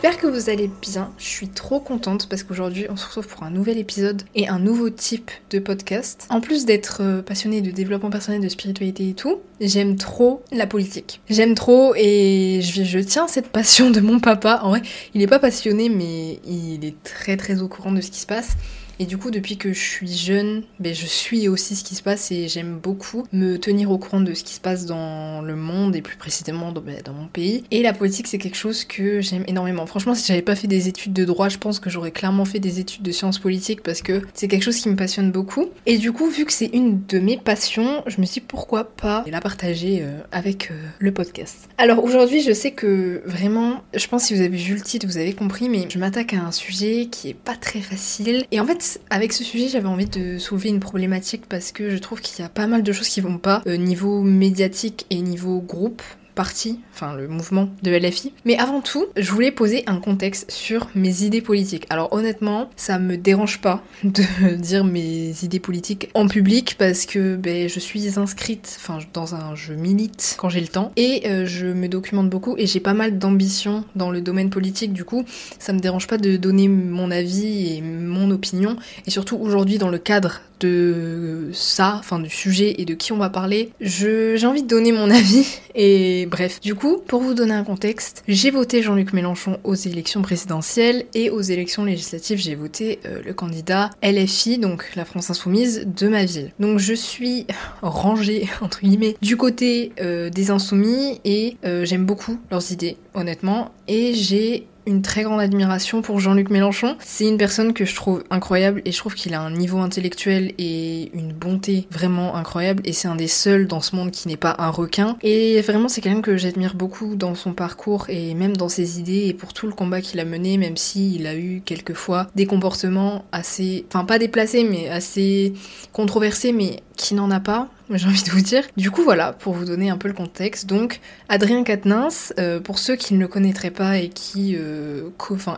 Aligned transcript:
J'espère 0.00 0.18
que 0.18 0.28
vous 0.28 0.48
allez 0.48 0.70
bien. 0.80 1.10
Je 1.18 1.24
suis 1.24 1.48
trop 1.48 1.80
contente 1.80 2.28
parce 2.28 2.44
qu'aujourd'hui 2.44 2.86
on 2.88 2.94
se 2.94 3.04
retrouve 3.04 3.26
pour 3.26 3.42
un 3.42 3.50
nouvel 3.50 3.78
épisode 3.78 4.22
et 4.36 4.46
un 4.46 4.60
nouveau 4.60 4.90
type 4.90 5.32
de 5.50 5.58
podcast. 5.58 6.28
En 6.30 6.40
plus 6.40 6.66
d'être 6.66 7.00
euh, 7.02 7.20
passionnée 7.20 7.62
de 7.62 7.72
développement 7.72 8.08
personnel, 8.08 8.40
de 8.40 8.48
spiritualité 8.48 9.08
et 9.08 9.14
tout, 9.14 9.40
j'aime 9.60 9.96
trop 9.96 10.44
la 10.52 10.68
politique. 10.68 11.20
J'aime 11.28 11.56
trop 11.56 11.96
et 11.96 12.60
je, 12.62 12.98
tiens 13.00 13.26
cette 13.26 13.48
passion 13.48 13.90
de 13.90 13.98
mon 13.98 14.20
papa. 14.20 14.60
En 14.62 14.68
vrai, 14.68 14.82
il 15.14 15.22
est 15.22 15.26
pas 15.26 15.40
passionné 15.40 15.88
mais 15.88 16.38
il 16.46 16.84
est 16.84 17.02
très 17.02 17.36
très 17.36 17.60
au 17.60 17.66
courant 17.66 17.90
de 17.90 18.00
ce 18.00 18.12
qui 18.12 18.20
se 18.20 18.26
passe. 18.26 18.50
Et 18.98 19.06
du 19.06 19.16
coup, 19.16 19.30
depuis 19.30 19.56
que 19.56 19.72
je 19.72 19.80
suis 19.80 20.12
jeune, 20.12 20.62
ben, 20.80 20.94
je 20.94 21.06
suis 21.06 21.48
aussi 21.48 21.76
ce 21.76 21.84
qui 21.84 21.94
se 21.94 22.02
passe 22.02 22.32
et 22.32 22.48
j'aime 22.48 22.78
beaucoup 22.78 23.24
me 23.32 23.56
tenir 23.58 23.90
au 23.90 23.98
courant 23.98 24.20
de 24.20 24.34
ce 24.34 24.42
qui 24.42 24.54
se 24.54 24.60
passe 24.60 24.86
dans 24.86 25.40
le 25.40 25.54
monde 25.54 25.94
et 25.94 26.02
plus 26.02 26.16
précisément 26.16 26.72
dans, 26.72 26.80
ben, 26.80 27.00
dans 27.04 27.12
mon 27.12 27.26
pays. 27.26 27.64
Et 27.70 27.82
la 27.82 27.92
politique, 27.92 28.26
c'est 28.26 28.38
quelque 28.38 28.56
chose 28.56 28.84
que 28.84 29.20
j'aime 29.20 29.44
énormément. 29.46 29.86
Franchement, 29.86 30.14
si 30.14 30.26
j'avais 30.26 30.42
pas 30.42 30.56
fait 30.56 30.66
des 30.66 30.88
études 30.88 31.12
de 31.12 31.24
droit, 31.24 31.48
je 31.48 31.58
pense 31.58 31.78
que 31.78 31.90
j'aurais 31.90 32.10
clairement 32.10 32.44
fait 32.44 32.58
des 32.58 32.80
études 32.80 33.02
de 33.02 33.12
sciences 33.12 33.38
politiques 33.38 33.82
parce 33.82 34.02
que 34.02 34.22
c'est 34.34 34.48
quelque 34.48 34.64
chose 34.64 34.76
qui 34.76 34.88
me 34.88 34.96
passionne 34.96 35.30
beaucoup. 35.30 35.66
Et 35.86 35.98
du 35.98 36.12
coup, 36.12 36.26
vu 36.26 36.44
que 36.44 36.52
c'est 36.52 36.70
une 36.72 37.04
de 37.06 37.18
mes 37.18 37.36
passions, 37.36 38.02
je 38.06 38.20
me 38.20 38.26
suis 38.26 38.40
dit 38.40 38.46
pourquoi 38.46 38.84
pas 38.84 39.24
la 39.26 39.40
partager 39.40 40.00
euh, 40.02 40.20
avec 40.32 40.70
euh, 40.70 40.74
le 40.98 41.12
podcast. 41.12 41.68
Alors 41.78 42.02
aujourd'hui, 42.02 42.42
je 42.42 42.52
sais 42.52 42.72
que 42.72 43.22
vraiment, 43.24 43.82
je 43.94 44.06
pense 44.08 44.22
que 44.22 44.28
si 44.28 44.34
vous 44.34 44.40
avez 44.40 44.56
vu 44.56 44.74
le 44.74 44.80
titre, 44.80 45.06
vous 45.06 45.18
avez 45.18 45.32
compris, 45.32 45.68
mais 45.68 45.86
je 45.88 45.98
m'attaque 45.98 46.34
à 46.34 46.40
un 46.40 46.52
sujet 46.52 47.06
qui 47.10 47.28
est 47.28 47.34
pas 47.34 47.56
très 47.56 47.80
facile. 47.80 48.44
Et 48.50 48.60
en 48.60 48.66
fait, 48.66 48.82
avec 49.10 49.32
ce 49.32 49.44
sujet, 49.44 49.68
j'avais 49.68 49.88
envie 49.88 50.06
de 50.06 50.38
soulever 50.38 50.68
une 50.70 50.80
problématique 50.80 51.46
parce 51.48 51.72
que 51.72 51.90
je 51.90 51.98
trouve 51.98 52.20
qu'il 52.20 52.40
y 52.40 52.46
a 52.46 52.48
pas 52.48 52.66
mal 52.66 52.82
de 52.82 52.92
choses 52.92 53.08
qui 53.08 53.20
vont 53.20 53.38
pas, 53.38 53.62
euh, 53.66 53.76
niveau 53.76 54.22
médiatique 54.22 55.06
et 55.10 55.20
niveau 55.20 55.60
groupe 55.60 56.02
parti, 56.38 56.78
enfin 56.94 57.16
le 57.16 57.26
mouvement 57.26 57.68
de 57.82 57.90
LFI. 57.90 58.32
Mais 58.44 58.56
avant 58.56 58.80
tout, 58.80 59.06
je 59.16 59.28
voulais 59.32 59.50
poser 59.50 59.82
un 59.88 59.98
contexte 59.98 60.48
sur 60.52 60.86
mes 60.94 61.24
idées 61.24 61.40
politiques. 61.40 61.84
Alors 61.90 62.12
honnêtement, 62.12 62.70
ça 62.76 63.00
me 63.00 63.16
dérange 63.16 63.60
pas 63.60 63.82
de 64.04 64.54
dire 64.54 64.84
mes 64.84 65.34
idées 65.42 65.58
politiques 65.58 66.10
en 66.14 66.28
public 66.28 66.76
parce 66.78 67.06
que 67.06 67.34
ben, 67.34 67.68
je 67.68 67.80
suis 67.80 68.20
inscrite, 68.20 68.78
enfin 68.78 69.00
dans 69.12 69.34
un, 69.34 69.56
je 69.56 69.72
milite 69.72 70.36
quand 70.38 70.48
j'ai 70.48 70.60
le 70.60 70.68
temps 70.68 70.92
et 70.94 71.26
euh, 71.26 71.44
je 71.44 71.66
me 71.66 71.88
documente 71.88 72.30
beaucoup 72.30 72.54
et 72.56 72.68
j'ai 72.68 72.78
pas 72.78 72.94
mal 72.94 73.18
d'ambition 73.18 73.82
dans 73.96 74.12
le 74.12 74.20
domaine 74.20 74.48
politique. 74.48 74.92
Du 74.92 75.04
coup, 75.04 75.24
ça 75.58 75.72
me 75.72 75.80
dérange 75.80 76.06
pas 76.06 76.18
de 76.18 76.36
donner 76.36 76.68
mon 76.68 77.10
avis 77.10 77.74
et 77.74 77.82
mon 77.82 78.30
opinion 78.30 78.76
et 79.08 79.10
surtout 79.10 79.38
aujourd'hui 79.38 79.78
dans 79.78 79.90
le 79.90 79.98
cadre 79.98 80.40
de 80.60 81.50
ça, 81.52 81.96
enfin 81.98 82.18
du 82.18 82.30
sujet 82.30 82.74
et 82.78 82.84
de 82.84 82.94
qui 82.94 83.12
on 83.12 83.18
va 83.18 83.30
parler, 83.30 83.70
j'ai 83.80 84.46
envie 84.46 84.62
de 84.62 84.68
donner 84.68 84.92
mon 84.92 85.10
avis 85.10 85.60
et 85.74 86.26
bref. 86.26 86.60
Du 86.60 86.74
coup, 86.74 86.98
pour 87.06 87.20
vous 87.20 87.34
donner 87.34 87.54
un 87.54 87.64
contexte, 87.64 88.22
j'ai 88.28 88.50
voté 88.50 88.82
Jean-Luc 88.82 89.12
Mélenchon 89.12 89.58
aux 89.64 89.74
élections 89.74 90.22
présidentielles 90.22 91.06
et 91.14 91.30
aux 91.30 91.40
élections 91.40 91.84
législatives, 91.84 92.38
j'ai 92.38 92.54
voté 92.54 93.00
euh, 93.06 93.20
le 93.24 93.34
candidat 93.34 93.90
LFI, 94.02 94.58
donc 94.58 94.90
la 94.96 95.04
France 95.04 95.30
Insoumise 95.30 95.86
de 95.86 96.08
ma 96.08 96.24
ville. 96.24 96.52
Donc 96.58 96.78
je 96.78 96.94
suis 96.94 97.46
rangée 97.82 98.48
entre 98.60 98.80
guillemets 98.80 99.16
du 99.22 99.36
côté 99.36 99.92
euh, 100.00 100.30
des 100.30 100.50
insoumis 100.50 101.20
et 101.24 101.56
euh, 101.64 101.84
j'aime 101.84 102.04
beaucoup 102.04 102.38
leurs 102.50 102.72
idées, 102.72 102.96
honnêtement, 103.14 103.72
et 103.86 104.14
j'ai 104.14 104.66
une 104.88 105.02
très 105.02 105.22
grande 105.22 105.40
admiration 105.40 106.00
pour 106.00 106.18
Jean-Luc 106.18 106.48
Mélenchon. 106.48 106.96
C'est 107.00 107.28
une 107.28 107.36
personne 107.36 107.74
que 107.74 107.84
je 107.84 107.94
trouve 107.94 108.24
incroyable 108.30 108.80
et 108.86 108.92
je 108.92 108.96
trouve 108.96 109.14
qu'il 109.14 109.34
a 109.34 109.40
un 109.40 109.50
niveau 109.50 109.78
intellectuel 109.78 110.54
et 110.56 111.10
une 111.14 111.32
bonté 111.32 111.86
vraiment 111.90 112.36
incroyable 112.36 112.82
et 112.86 112.94
c'est 112.94 113.06
un 113.06 113.14
des 113.14 113.28
seuls 113.28 113.66
dans 113.66 113.82
ce 113.82 113.94
monde 113.94 114.10
qui 114.10 114.28
n'est 114.28 114.38
pas 114.38 114.56
un 114.58 114.70
requin. 114.70 115.18
Et 115.22 115.60
vraiment 115.60 115.88
c'est 115.88 116.00
quelqu'un 116.00 116.22
que 116.22 116.38
j'admire 116.38 116.74
beaucoup 116.74 117.16
dans 117.16 117.34
son 117.34 117.52
parcours 117.52 118.06
et 118.08 118.34
même 118.34 118.56
dans 118.56 118.70
ses 118.70 118.98
idées 118.98 119.26
et 119.26 119.34
pour 119.34 119.52
tout 119.52 119.66
le 119.66 119.74
combat 119.74 120.00
qu'il 120.00 120.20
a 120.20 120.24
mené, 120.24 120.56
même 120.56 120.78
s'il 120.78 121.26
a 121.26 121.36
eu 121.36 121.60
quelquefois 121.64 122.28
des 122.34 122.46
comportements 122.46 123.26
assez, 123.30 123.84
enfin 123.88 124.06
pas 124.06 124.18
déplacés 124.18 124.64
mais 124.64 124.88
assez 124.88 125.52
controversés 125.92 126.52
mais 126.52 126.80
qui 126.98 127.14
n'en 127.14 127.30
a 127.30 127.40
pas 127.40 127.70
j'ai 127.94 128.06
envie 128.06 128.22
de 128.22 128.30
vous 128.30 128.40
dire. 128.40 128.64
Du 128.76 128.90
coup, 128.90 129.02
voilà, 129.02 129.32
pour 129.32 129.54
vous 129.54 129.64
donner 129.64 129.90
un 129.90 129.96
peu 129.96 130.08
le 130.08 130.14
contexte. 130.14 130.66
Donc, 130.66 131.00
Adrien 131.28 131.64
Quatennens, 131.64 132.34
euh, 132.38 132.60
pour 132.60 132.78
ceux 132.78 132.96
qui 132.96 133.14
ne 133.14 133.20
le 133.20 133.28
connaîtraient 133.28 133.70
pas 133.70 133.98
et 133.98 134.08
qui 134.08 134.56
euh, 134.56 135.08